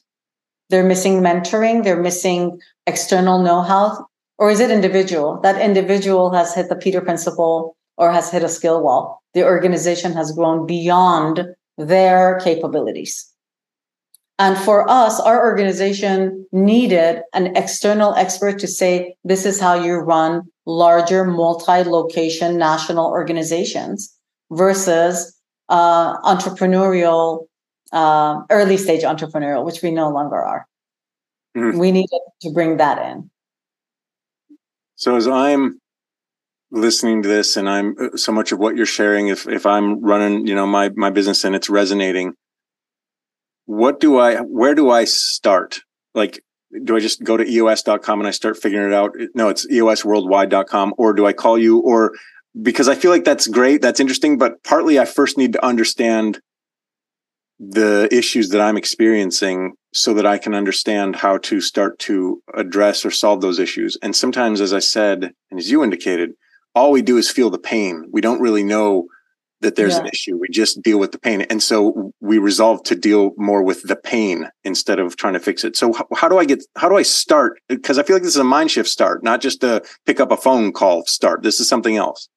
They're 0.73 0.83
missing 0.83 1.21
mentoring. 1.21 1.85
They're 1.85 2.02
missing 2.02 2.59
external 2.87 3.43
know-how. 3.43 4.07
Or 4.38 4.50
is 4.50 4.59
it 4.59 4.71
individual? 4.71 5.38
That 5.43 5.61
individual 5.61 6.33
has 6.33 6.55
hit 6.55 6.71
the 6.71 6.76
Peter 6.76 7.02
principle 7.02 7.76
or 7.99 8.11
has 8.11 8.31
hit 8.31 8.43
a 8.43 8.49
skill 8.49 8.83
wall. 8.83 9.23
The 9.35 9.45
organization 9.45 10.14
has 10.14 10.33
grown 10.33 10.67
beyond 10.67 11.45
their 11.76 12.41
capabilities. 12.43 13.29
And 14.38 14.57
for 14.57 14.88
us, 14.88 15.21
our 15.21 15.45
organization 15.45 16.47
needed 16.52 17.21
an 17.35 17.55
external 17.55 18.14
expert 18.14 18.59
to 18.61 18.67
say, 18.67 19.14
this 19.25 19.45
is 19.45 19.61
how 19.61 19.75
you 19.75 19.97
run 19.97 20.41
larger 20.64 21.26
multi 21.26 21.85
location 21.85 22.57
national 22.57 23.11
organizations 23.11 24.11
versus 24.50 25.38
uh, 25.69 26.19
entrepreneurial, 26.23 27.47
uh, 27.92 28.42
early 28.50 28.76
stage 28.76 29.02
entrepreneurial, 29.02 29.64
which 29.64 29.82
we 29.82 29.90
no 29.90 30.11
longer 30.11 30.42
are. 30.42 30.66
Mm-hmm. 31.56 31.78
We 31.78 31.92
needed 31.92 32.20
to 32.42 32.50
bring 32.52 32.78
that 32.78 32.99
in. 33.11 33.30
So 34.96 35.16
as 35.16 35.28
I'm 35.28 35.80
listening 36.70 37.22
to 37.22 37.28
this 37.28 37.56
and 37.56 37.68
I'm 37.68 37.94
uh, 38.00 38.16
so 38.16 38.32
much 38.32 38.52
of 38.52 38.58
what 38.58 38.76
you're 38.76 38.87
sharing, 38.87 39.28
if, 39.28 39.46
if 39.46 39.66
I'm 39.66 40.00
running, 40.00 40.46
you 40.46 40.54
know, 40.54 40.66
my, 40.66 40.90
my 40.96 41.11
business 41.11 41.44
and 41.44 41.54
it's 41.54 41.68
resonating, 41.68 42.32
what 43.67 44.00
do 44.00 44.19
I, 44.19 44.36
where 44.38 44.75
do 44.75 44.90
I 44.90 45.04
start? 45.04 45.80
Like, 46.14 46.43
do 46.84 46.97
I 46.97 47.00
just 47.00 47.23
go 47.23 47.36
to 47.36 47.45
eos.com 47.45 48.21
and 48.21 48.26
I 48.26 48.30
start 48.30 48.56
figuring 48.56 48.90
it 48.90 48.95
out? 48.95 49.10
No, 49.34 49.50
it's 49.50 49.67
eosworldwide.com 49.67 50.95
or 50.97 51.12
do 51.12 51.26
I 51.26 51.34
call 51.34 51.58
you 51.58 51.80
or 51.80 52.12
because 52.60 52.88
I 52.88 52.95
feel 52.95 53.10
like 53.10 53.25
that's 53.25 53.47
great. 53.47 53.82
That's 53.82 54.00
interesting. 54.00 54.38
But 54.38 54.62
partly 54.64 54.99
I 54.99 55.04
first 55.04 55.36
need 55.36 55.52
to 55.52 55.64
understand 55.64 56.40
the 57.70 58.08
issues 58.10 58.48
that 58.48 58.60
I'm 58.60 58.76
experiencing 58.76 59.75
so 59.92 60.14
that 60.14 60.26
I 60.26 60.38
can 60.38 60.52
understand 60.52 61.14
how 61.14 61.38
to 61.38 61.60
start 61.60 61.98
to 62.00 62.42
address 62.54 63.04
or 63.04 63.10
solve 63.10 63.40
those 63.40 63.60
issues. 63.60 63.96
And 64.02 64.16
sometimes, 64.16 64.60
as 64.60 64.72
I 64.72 64.80
said, 64.80 65.32
and 65.50 65.60
as 65.60 65.70
you 65.70 65.84
indicated, 65.84 66.32
all 66.75 66.90
we 66.90 67.02
do 67.02 67.18
is 67.18 67.30
feel 67.30 67.50
the 67.50 67.58
pain. 67.58 68.08
We 68.10 68.20
don't 68.20 68.40
really 68.40 68.64
know 68.64 69.06
that 69.60 69.76
there's 69.76 69.94
yeah. 69.94 70.00
an 70.00 70.06
issue. 70.08 70.36
We 70.36 70.48
just 70.48 70.82
deal 70.82 70.98
with 70.98 71.12
the 71.12 71.20
pain. 71.20 71.42
And 71.42 71.62
so 71.62 72.12
we 72.20 72.38
resolve 72.38 72.82
to 72.84 72.96
deal 72.96 73.30
more 73.36 73.62
with 73.62 73.82
the 73.82 73.94
pain 73.94 74.48
instead 74.64 74.98
of 74.98 75.14
trying 75.14 75.34
to 75.34 75.40
fix 75.40 75.62
it. 75.62 75.76
So 75.76 75.92
how, 75.92 76.08
how 76.16 76.28
do 76.28 76.38
I 76.38 76.44
get, 76.44 76.64
how 76.76 76.88
do 76.88 76.96
I 76.96 77.02
start? 77.02 77.60
Because 77.68 77.96
I 77.96 78.02
feel 78.02 78.16
like 78.16 78.25
this 78.25 78.34
is 78.34 78.40
a 78.40 78.44
mind 78.44 78.72
shift 78.72 78.88
start, 78.88 79.22
not 79.22 79.40
just 79.40 79.62
a 79.62 79.84
pick 80.04 80.18
up 80.18 80.32
a 80.32 80.36
phone 80.36 80.72
call 80.72 81.04
start. 81.06 81.44
This 81.44 81.60
is 81.60 81.68
something 81.68 81.96
else. 81.96 82.28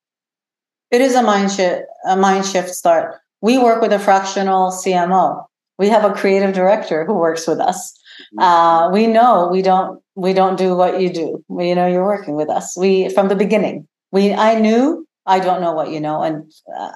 It 0.92 1.02
is 1.02 1.16
a 1.16 1.24
mind 1.24 1.52
shift, 1.52 1.86
a 2.08 2.16
mind 2.16 2.46
shift 2.46 2.70
start. 2.70 3.16
We 3.42 3.58
work 3.58 3.82
with 3.82 3.94
a 3.94 4.00
fractional 4.00 4.72
CMO. 4.72 5.46
We 5.78 5.90
have 5.90 6.06
a 6.06 6.14
creative 6.14 6.54
director 6.54 7.06
who 7.06 7.14
works 7.14 7.48
with 7.48 7.60
us. 7.60 7.98
Mm-hmm. 8.34 8.40
Uh, 8.40 8.92
we 8.92 9.08
know 9.08 9.50
we 9.52 9.62
don't 9.62 10.02
we 10.16 10.34
don't 10.34 10.58
do 10.58 10.76
what 10.76 11.02
you 11.02 11.12
do. 11.12 11.44
We, 11.48 11.70
you 11.70 11.76
know, 11.76 11.88
you're 11.88 12.06
working 12.06 12.36
with 12.36 12.50
us. 12.50 12.76
We 12.78 13.10
from 13.10 13.28
the 13.28 13.36
beginning. 13.36 13.88
We 14.12 14.34
I 14.34 14.60
knew 14.60 15.06
I 15.26 15.40
don't 15.40 15.62
know 15.62 15.74
what 15.74 15.92
you 15.92 16.00
know, 16.00 16.22
and 16.22 16.52
uh, 16.78 16.92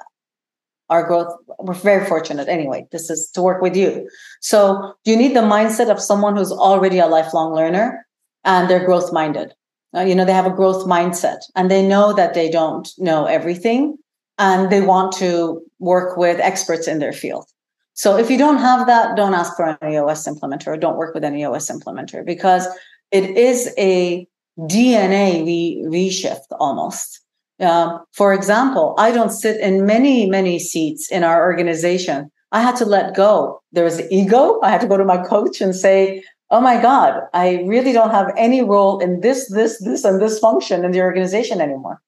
our 0.89 1.05
growth. 1.05 1.33
We're 1.59 1.73
very 1.73 2.05
fortunate. 2.05 2.47
Anyway, 2.47 2.87
this 2.91 3.09
is 3.09 3.29
to 3.33 3.41
work 3.41 3.61
with 3.61 3.75
you. 3.75 4.09
So 4.41 4.93
you 5.03 5.17
need 5.17 5.35
the 5.35 5.41
mindset 5.41 5.91
of 5.91 6.01
someone 6.01 6.37
who's 6.37 6.51
already 6.51 6.99
a 6.99 7.07
lifelong 7.07 7.53
learner 7.53 8.05
and 8.45 8.69
they're 8.69 8.85
growth 8.85 9.11
minded. 9.11 9.53
Uh, 9.95 10.01
you 10.01 10.15
know, 10.15 10.23
they 10.23 10.33
have 10.33 10.45
a 10.45 10.51
growth 10.51 10.85
mindset 10.85 11.39
and 11.55 11.69
they 11.69 11.85
know 11.85 12.13
that 12.13 12.33
they 12.33 12.49
don't 12.49 12.87
know 12.97 13.25
everything 13.25 13.97
and 14.39 14.71
they 14.71 14.81
want 14.81 15.11
to 15.17 15.61
work 15.77 16.17
with 16.17 16.39
experts 16.39 16.87
in 16.87 16.99
their 16.99 17.13
field. 17.13 17.45
So 17.93 18.17
if 18.17 18.31
you 18.31 18.37
don't 18.37 18.57
have 18.57 18.87
that, 18.87 19.17
don't 19.17 19.33
ask 19.33 19.55
for 19.55 19.77
an 19.81 19.93
EOS 19.93 20.25
implementer 20.25 20.67
or 20.67 20.77
don't 20.77 20.97
work 20.97 21.13
with 21.13 21.25
an 21.25 21.37
EOS 21.37 21.69
implementer 21.69 22.25
because 22.25 22.65
it 23.11 23.25
is 23.37 23.73
a 23.77 24.25
DNA 24.57 25.45
re- 25.45 25.83
reshift 25.85 26.47
almost. 26.59 27.21
Uh, 27.59 27.99
for 28.13 28.33
example, 28.33 28.95
I 28.97 29.11
don't 29.11 29.31
sit 29.31 29.59
in 29.59 29.85
many, 29.85 30.29
many 30.29 30.59
seats 30.59 31.11
in 31.11 31.25
our 31.25 31.43
organization. 31.43 32.31
I 32.53 32.61
had 32.61 32.77
to 32.77 32.85
let 32.85 33.15
go. 33.15 33.61
There 33.73 33.83
was 33.83 34.01
ego. 34.09 34.61
I 34.63 34.69
had 34.69 34.81
to 34.81 34.87
go 34.87 34.97
to 34.97 35.03
my 35.03 35.17
coach 35.17 35.59
and 35.59 35.75
say, 35.75 36.23
oh 36.51 36.61
my 36.61 36.81
God, 36.81 37.21
I 37.33 37.63
really 37.67 37.91
don't 37.91 38.11
have 38.11 38.31
any 38.37 38.61
role 38.61 38.99
in 38.99 39.19
this, 39.19 39.49
this, 39.51 39.77
this, 39.83 40.05
and 40.05 40.21
this 40.21 40.39
function 40.39 40.85
in 40.85 40.91
the 40.91 41.01
organization 41.01 41.59
anymore. 41.59 42.01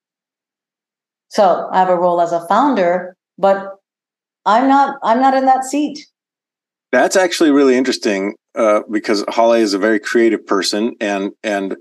So 1.32 1.70
I 1.72 1.80
have 1.80 1.90
a 1.90 1.96
role 1.96 2.20
as 2.20 2.34
a 2.34 2.46
founder, 2.48 3.16
but 3.38 3.78
I'm 4.46 4.68
not, 4.68 4.98
I'm 5.02 5.22
not 5.22 5.34
in 5.34 5.46
that 5.46 5.64
seat. 5.64 6.06
That's 6.92 7.16
actually 7.16 7.52
really 7.52 7.78
interesting 7.78 8.36
uh, 8.54 8.82
because 8.92 9.24
Holly 9.30 9.62
is 9.62 9.74
a 9.74 9.80
very 9.80 9.98
creative 9.98 10.46
person 10.46 10.94
and 11.00 11.32
and 11.42 11.78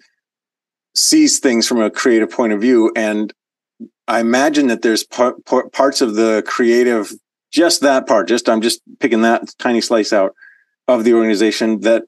sees 0.95 1.41
things 1.41 1.67
from 1.67 1.81
a 1.81 1.91
creative 1.91 2.31
point 2.31 2.53
of 2.53 2.61
view. 2.61 2.93
And 2.95 3.33
I 4.07 4.21
imagine 4.21 4.69
that 4.69 4.83
there's 4.83 5.03
par- 5.03 5.37
par- 5.47 5.69
parts 5.71 6.01
of 6.01 6.15
the 6.15 6.45
creative, 6.47 7.13
just 7.51 7.81
that 7.81 8.07
part, 8.07 8.29
just 8.29 8.49
I'm 8.49 8.61
just 8.61 8.81
picking 9.01 9.23
that 9.23 9.53
tiny 9.59 9.81
slice 9.81 10.13
out 10.13 10.33
of 10.87 11.03
the 11.03 11.15
organization 11.15 11.81
that 11.81 12.05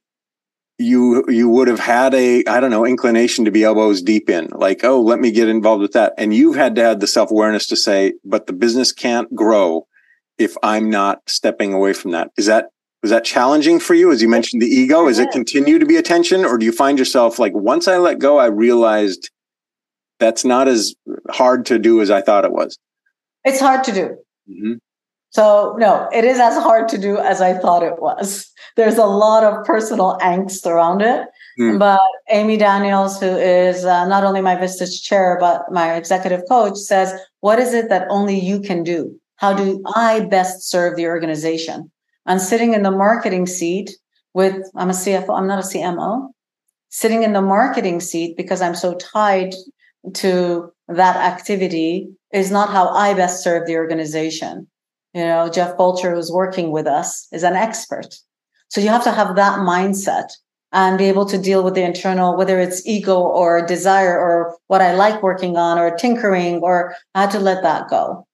you 0.82 1.24
you 1.28 1.48
would 1.48 1.68
have 1.68 1.78
had 1.78 2.14
a 2.14 2.44
i 2.46 2.60
don't 2.60 2.70
know 2.70 2.86
inclination 2.86 3.44
to 3.44 3.50
be 3.50 3.64
elbows 3.64 4.02
deep 4.02 4.28
in. 4.28 4.48
Like 4.52 4.84
oh 4.84 5.00
let 5.00 5.20
me 5.20 5.30
get 5.30 5.48
involved 5.48 5.82
with 5.82 5.92
that. 5.92 6.12
And 6.18 6.34
you've 6.34 6.56
had 6.56 6.74
to 6.76 6.82
have 6.82 7.00
the 7.00 7.06
self-awareness 7.06 7.66
to 7.68 7.76
say 7.76 8.14
but 8.24 8.46
the 8.46 8.52
business 8.52 8.92
can't 8.92 9.34
grow 9.34 9.86
if 10.38 10.56
i'm 10.62 10.90
not 10.90 11.20
stepping 11.26 11.72
away 11.72 11.92
from 11.92 12.10
that. 12.12 12.30
Is 12.36 12.46
that 12.46 12.66
was 13.02 13.10
that 13.10 13.24
challenging 13.24 13.80
for 13.80 13.94
you? 13.94 14.12
As 14.12 14.22
you 14.22 14.28
mentioned 14.28 14.62
the 14.62 14.66
ego 14.66 15.08
is 15.08 15.18
it 15.18 15.30
continue 15.30 15.78
to 15.78 15.86
be 15.86 15.96
attention 15.96 16.44
or 16.44 16.58
do 16.58 16.66
you 16.66 16.72
find 16.72 16.98
yourself 16.98 17.38
like 17.38 17.54
once 17.54 17.88
i 17.88 17.96
let 17.96 18.18
go 18.18 18.38
i 18.38 18.46
realized 18.46 19.30
that's 20.18 20.44
not 20.44 20.68
as 20.68 20.94
hard 21.30 21.66
to 21.66 21.78
do 21.78 22.00
as 22.00 22.10
i 22.10 22.20
thought 22.20 22.44
it 22.44 22.52
was? 22.52 22.78
It's 23.44 23.60
hard 23.60 23.84
to 23.84 23.92
do. 23.92 24.02
Mm-hmm. 24.48 24.72
So, 25.32 25.74
no, 25.78 26.08
it 26.12 26.24
is 26.24 26.38
as 26.38 26.54
hard 26.62 26.88
to 26.90 26.98
do 26.98 27.16
as 27.18 27.40
I 27.40 27.54
thought 27.54 27.82
it 27.82 28.00
was. 28.00 28.50
There's 28.76 28.98
a 28.98 29.06
lot 29.06 29.44
of 29.44 29.64
personal 29.64 30.18
angst 30.20 30.66
around 30.66 31.00
it. 31.00 31.26
Mm. 31.58 31.78
But 31.78 32.00
Amy 32.30 32.56
Daniels, 32.56 33.18
who 33.18 33.26
is 33.36 33.84
uh, 33.84 34.06
not 34.06 34.24
only 34.24 34.40
my 34.40 34.56
Vistage 34.56 35.02
chair, 35.02 35.38
but 35.40 35.62
my 35.70 35.94
executive 35.94 36.42
coach, 36.48 36.76
says, 36.76 37.18
What 37.40 37.58
is 37.58 37.74
it 37.74 37.88
that 37.88 38.06
only 38.10 38.38
you 38.38 38.60
can 38.60 38.82
do? 38.82 39.18
How 39.36 39.52
do 39.52 39.82
I 39.94 40.20
best 40.20 40.70
serve 40.70 40.96
the 40.96 41.06
organization? 41.06 41.90
I'm 42.26 42.38
sitting 42.38 42.74
in 42.74 42.82
the 42.82 42.90
marketing 42.90 43.46
seat 43.46 43.90
with, 44.34 44.54
I'm 44.76 44.90
a 44.90 44.94
CFO, 44.94 45.36
I'm 45.36 45.46
not 45.46 45.58
a 45.58 45.66
CMO. 45.66 46.28
sitting 46.90 47.22
in 47.22 47.32
the 47.32 47.42
marketing 47.42 48.00
seat 48.00 48.36
because 48.36 48.60
I'm 48.60 48.74
so 48.74 48.94
tied 48.94 49.54
to 50.14 50.70
that 50.88 51.16
activity 51.16 52.08
is 52.32 52.50
not 52.50 52.70
how 52.70 52.88
I 52.88 53.14
best 53.14 53.42
serve 53.42 53.66
the 53.66 53.76
organization. 53.76 54.66
You 55.14 55.24
know, 55.24 55.48
Jeff 55.48 55.76
Bolcher, 55.76 56.14
who's 56.14 56.30
working 56.30 56.70
with 56.70 56.86
us, 56.86 57.28
is 57.32 57.42
an 57.42 57.54
expert. 57.54 58.14
So 58.68 58.80
you 58.80 58.88
have 58.88 59.04
to 59.04 59.12
have 59.12 59.36
that 59.36 59.58
mindset 59.60 60.30
and 60.72 60.96
be 60.96 61.04
able 61.04 61.26
to 61.26 61.36
deal 61.36 61.62
with 61.62 61.74
the 61.74 61.82
internal, 61.82 62.36
whether 62.36 62.58
it's 62.58 62.86
ego 62.86 63.20
or 63.20 63.66
desire 63.66 64.18
or 64.18 64.56
what 64.68 64.80
I 64.80 64.94
like 64.94 65.22
working 65.22 65.58
on 65.58 65.78
or 65.78 65.94
tinkering, 65.94 66.60
or 66.60 66.94
I 67.14 67.22
had 67.22 67.30
to 67.32 67.38
let 67.38 67.62
that 67.62 67.90
go. 67.90 68.26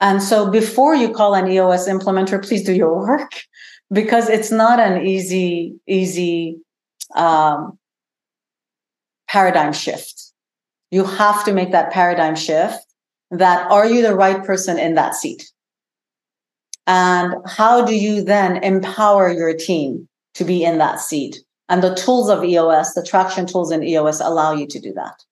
And 0.00 0.22
so 0.22 0.50
before 0.50 0.96
you 0.96 1.12
call 1.12 1.34
an 1.34 1.48
EOS 1.48 1.88
implementer, 1.88 2.44
please 2.44 2.64
do 2.64 2.72
your 2.72 2.98
work 3.06 3.32
because 3.92 4.28
it's 4.28 4.50
not 4.50 4.80
an 4.80 5.06
easy, 5.06 5.76
easy 5.86 6.58
um, 7.14 7.78
paradigm 9.28 9.72
shift. 9.72 10.32
You 10.90 11.04
have 11.04 11.44
to 11.44 11.52
make 11.52 11.70
that 11.72 11.92
paradigm 11.92 12.34
shift 12.34 12.84
that 13.30 13.70
are 13.70 13.86
you 13.86 14.02
the 14.02 14.16
right 14.16 14.42
person 14.42 14.78
in 14.78 14.94
that 14.94 15.14
seat? 15.14 15.50
And 16.88 17.34
how 17.46 17.84
do 17.84 17.94
you 17.94 18.22
then 18.22 18.64
empower 18.64 19.30
your 19.30 19.54
team 19.54 20.08
to 20.34 20.44
be 20.44 20.64
in 20.64 20.78
that 20.78 21.00
seat? 21.00 21.36
And 21.68 21.82
the 21.82 21.94
tools 21.94 22.30
of 22.30 22.42
EOS, 22.42 22.94
the 22.94 23.04
traction 23.04 23.46
tools 23.46 23.70
in 23.70 23.84
EOS 23.84 24.20
allow 24.20 24.54
you 24.54 24.66
to 24.66 24.80
do 24.80 24.94
that. 24.94 25.22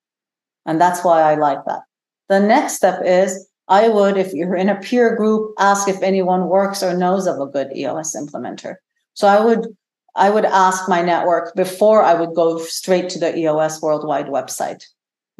And 0.66 0.78
that's 0.78 1.02
why 1.02 1.22
I 1.22 1.34
like 1.34 1.64
that. 1.64 1.80
The 2.28 2.40
next 2.40 2.74
step 2.74 3.00
is 3.06 3.48
I 3.68 3.88
would, 3.88 4.18
if 4.18 4.34
you're 4.34 4.54
in 4.54 4.68
a 4.68 4.78
peer 4.80 5.16
group, 5.16 5.54
ask 5.58 5.88
if 5.88 6.02
anyone 6.02 6.48
works 6.48 6.82
or 6.82 6.94
knows 6.94 7.26
of 7.26 7.40
a 7.40 7.46
good 7.46 7.74
EOS 7.74 8.14
implementer. 8.14 8.74
So 9.14 9.26
I 9.26 9.42
would, 9.42 9.66
I 10.14 10.28
would 10.28 10.44
ask 10.44 10.90
my 10.90 11.00
network 11.00 11.54
before 11.56 12.02
I 12.02 12.12
would 12.12 12.34
go 12.34 12.58
straight 12.58 13.08
to 13.10 13.18
the 13.18 13.34
EOS 13.34 13.80
worldwide 13.80 14.26
website 14.26 14.84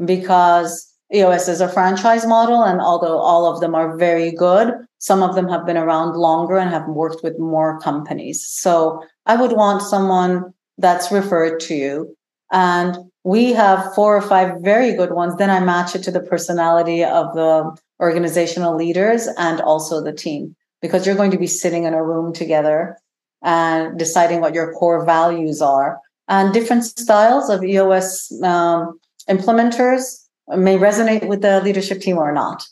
because 0.03 0.91
EOS 1.15 1.47
is 1.49 1.61
a 1.61 1.69
franchise 1.69 2.27
model. 2.27 2.63
And 2.63 2.81
although 2.81 3.19
all 3.19 3.53
of 3.53 3.61
them 3.61 3.75
are 3.75 3.99
very 3.99 4.33
good, 4.33 4.73
some 5.07 5.23
of 5.23 5.37
them 5.37 5.49
have 5.49 5.65
been 5.65 5.77
around 5.77 6.17
longer 6.17 6.57
and 6.57 6.69
have 6.71 6.89
worked 6.89 7.23
with 7.23 7.39
more 7.39 7.79
companies. 7.79 8.45
So 8.45 9.05
I 9.25 9.37
would 9.37 9.53
want 9.53 9.83
someone 9.83 10.53
that's 10.79 11.13
referred 11.13 11.61
to 11.61 11.75
you. 11.77 12.17
And 12.51 12.99
we 13.23 13.53
have 13.53 13.95
four 13.95 14.17
or 14.17 14.23
five 14.23 14.61
very 14.63 14.95
good 14.95 15.13
ones. 15.13 15.37
Then 15.37 15.49
I 15.49 15.61
match 15.61 15.95
it 15.95 16.03
to 16.05 16.11
the 16.11 16.27
personality 16.33 17.05
of 17.05 17.35
the 17.35 17.77
organizational 18.01 18.75
leaders 18.75 19.29
and 19.39 19.61
also 19.61 20.03
the 20.03 20.13
team 20.13 20.57
because 20.83 21.07
you're 21.07 21.23
going 21.23 21.31
to 21.31 21.39
be 21.39 21.47
sitting 21.47 21.85
in 21.85 21.95
a 21.95 22.05
room 22.05 22.33
together 22.33 22.99
and 23.45 23.97
deciding 23.97 24.41
what 24.41 24.55
your 24.55 24.73
core 24.73 25.05
values 25.05 25.63
are. 25.63 26.01
And 26.27 26.53
different 26.53 26.85
styles 26.85 27.49
of 27.49 27.63
EOS 27.63 28.33
um, 28.43 28.99
implementers 29.31 30.27
may 30.49 30.77
resonate 30.77 31.29
with 31.29 31.43
the 31.43 31.61
leadership 31.61 32.01
team 32.01 32.19
or 32.19 32.33
not. 32.33 32.67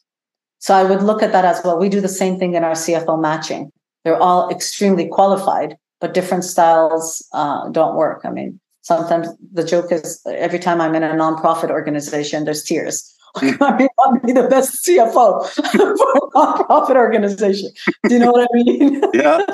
So 0.64 0.72
I 0.72 0.83
would 0.83 1.03
look 1.03 1.22
at 1.22 1.33
that 1.33 1.44
as 1.44 1.61
well. 1.62 1.79
We 1.79 1.90
do 1.90 2.00
the 2.00 2.09
same 2.09 2.38
thing 2.38 2.55
in 2.55 2.64
our 2.64 2.72
CFO 2.72 3.20
matching. 3.20 3.70
They're 4.03 4.16
all 4.16 4.48
extremely 4.48 5.07
qualified, 5.07 5.77
but 6.00 6.14
different 6.14 6.42
styles 6.42 7.22
uh, 7.35 7.68
don't 7.68 7.96
work. 7.96 8.22
I 8.24 8.31
mean, 8.31 8.59
sometimes 8.81 9.29
the 9.53 9.62
joke 9.62 9.92
is 9.92 10.22
every 10.27 10.59
time 10.59 10.81
I'm 10.81 10.94
in 10.94 11.03
a 11.03 11.12
nonprofit 11.12 11.68
organization, 11.68 12.46
there's 12.46 12.62
tears. 12.62 13.14
I 13.37 13.77
mean, 13.77 13.88
I'll 13.98 14.18
be 14.20 14.33
the 14.33 14.48
best 14.48 14.87
CFO 14.87 15.46
for 15.53 16.12
a 16.16 16.31
nonprofit 16.31 16.96
organization. 16.96 17.70
Do 18.09 18.14
you 18.14 18.20
know 18.20 18.33
what 18.33 18.48
I 18.50 18.57
mean? 18.57 19.03
Yeah, 19.12 19.44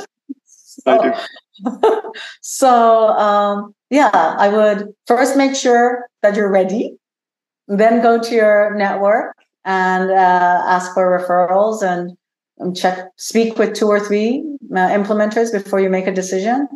so, 0.44 0.82
I 0.86 1.12
do. 1.72 2.12
so, 2.40 3.08
um, 3.08 3.74
yeah, 3.90 4.10
I 4.14 4.48
would 4.48 4.94
first 5.08 5.36
make 5.36 5.56
sure 5.56 6.06
that 6.22 6.36
you're 6.36 6.52
ready 6.52 7.00
then 7.70 8.02
go 8.02 8.20
to 8.20 8.34
your 8.34 8.74
network 8.74 9.36
and 9.64 10.10
uh, 10.10 10.62
ask 10.66 10.94
for 10.94 11.18
referrals 11.18 11.82
and, 11.82 12.16
and, 12.58 12.76
check, 12.76 13.08
speak 13.16 13.58
with 13.58 13.74
two 13.74 13.88
or 13.88 14.00
three 14.00 14.44
uh, 14.72 14.88
implementers 14.88 15.52
before 15.52 15.80
you 15.80 15.90
make 15.90 16.06
a 16.06 16.12
decision. 16.12 16.68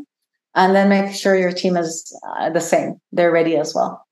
And 0.57 0.75
then 0.75 0.88
make 0.88 1.12
sure 1.14 1.37
your 1.37 1.53
team 1.53 1.77
is 1.77 2.16
uh, 2.38 2.51
the 2.51 2.61
same. 2.61 3.01
They're 3.11 3.33
ready 3.33 3.57
as 3.57 3.75
well. 3.75 4.07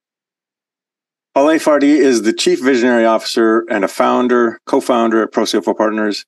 Haleh 1.37 1.63
Fardi 1.63 1.97
is 1.97 2.23
the 2.23 2.33
chief 2.33 2.63
visionary 2.63 3.07
officer 3.07 3.65
and 3.71 3.85
a 3.85 3.89
founder, 3.89 4.61
co-founder 4.67 5.23
at 5.23 5.33
ProCFO 5.33 5.77
Partners. 5.77 6.27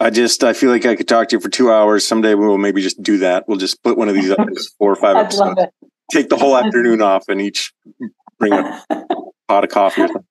I 0.00 0.10
just 0.10 0.44
I 0.44 0.52
feel 0.52 0.70
like 0.70 0.86
I 0.86 0.94
could 0.94 1.08
talk 1.08 1.28
to 1.28 1.36
you 1.36 1.40
for 1.40 1.48
two 1.48 1.72
hours. 1.72 2.06
Someday 2.06 2.34
we 2.34 2.46
will 2.46 2.58
maybe 2.58 2.80
just 2.80 3.02
do 3.02 3.18
that. 3.18 3.48
We'll 3.48 3.58
just 3.58 3.74
split 3.74 3.98
one 3.98 4.08
of 4.08 4.14
these 4.14 4.30
up 4.30 4.38
into 4.38 4.62
four 4.78 4.92
or 4.92 4.96
five 4.96 5.16
episodes. 5.16 5.60
Take 6.10 6.28
the 6.28 6.36
whole 6.36 6.56
afternoon 6.56 7.02
off 7.02 7.28
and 7.28 7.40
each 7.40 7.72
bring 8.38 8.52
a 8.52 8.82
pot 9.48 9.64
of 9.64 9.70
coffee 9.70 10.02
or 10.02 10.08
something. 10.08 10.24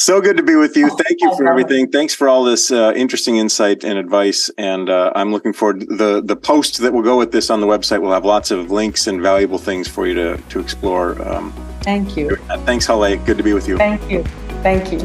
So 0.00 0.20
good 0.20 0.36
to 0.36 0.44
be 0.44 0.54
with 0.54 0.76
you. 0.76 0.88
Thank 0.90 1.20
you 1.20 1.36
for 1.36 1.48
everything. 1.48 1.90
Thanks 1.90 2.14
for 2.14 2.28
all 2.28 2.44
this 2.44 2.70
uh, 2.70 2.92
interesting 2.94 3.38
insight 3.38 3.82
and 3.82 3.98
advice. 3.98 4.48
And 4.56 4.88
uh, 4.88 5.10
I'm 5.16 5.32
looking 5.32 5.52
forward. 5.52 5.80
the 5.88 6.22
The 6.24 6.36
post 6.36 6.78
that 6.78 6.92
will 6.92 7.02
go 7.02 7.18
with 7.18 7.32
this 7.32 7.50
on 7.50 7.60
the 7.60 7.66
website 7.66 8.00
We'll 8.00 8.12
have 8.12 8.24
lots 8.24 8.52
of 8.52 8.70
links 8.70 9.08
and 9.08 9.20
valuable 9.20 9.58
things 9.58 9.88
for 9.88 10.06
you 10.06 10.14
to 10.14 10.36
to 10.36 10.60
explore. 10.60 11.20
Um, 11.28 11.52
Thank 11.80 12.16
you. 12.16 12.36
Thanks, 12.64 12.86
Haleh. 12.86 13.26
Good 13.26 13.38
to 13.38 13.42
be 13.42 13.54
with 13.54 13.66
you. 13.66 13.76
Thank 13.76 14.08
you. 14.08 14.22
Thank 14.62 14.92
you. 14.92 15.00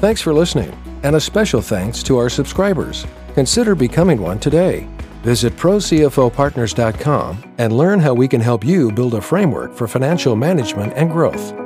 Thanks 0.00 0.20
for 0.20 0.34
listening, 0.34 0.76
and 1.04 1.14
a 1.14 1.20
special 1.20 1.62
thanks 1.62 2.02
to 2.02 2.18
our 2.18 2.28
subscribers. 2.28 3.06
Consider 3.34 3.76
becoming 3.76 4.20
one 4.20 4.40
today. 4.40 4.88
Visit 5.22 5.56
ProCFOPartners.com 5.56 7.54
and 7.58 7.72
learn 7.72 8.00
how 8.00 8.14
we 8.14 8.26
can 8.26 8.40
help 8.40 8.64
you 8.64 8.90
build 8.90 9.14
a 9.14 9.20
framework 9.20 9.72
for 9.74 9.86
financial 9.86 10.34
management 10.34 10.92
and 10.96 11.10
growth. 11.10 11.63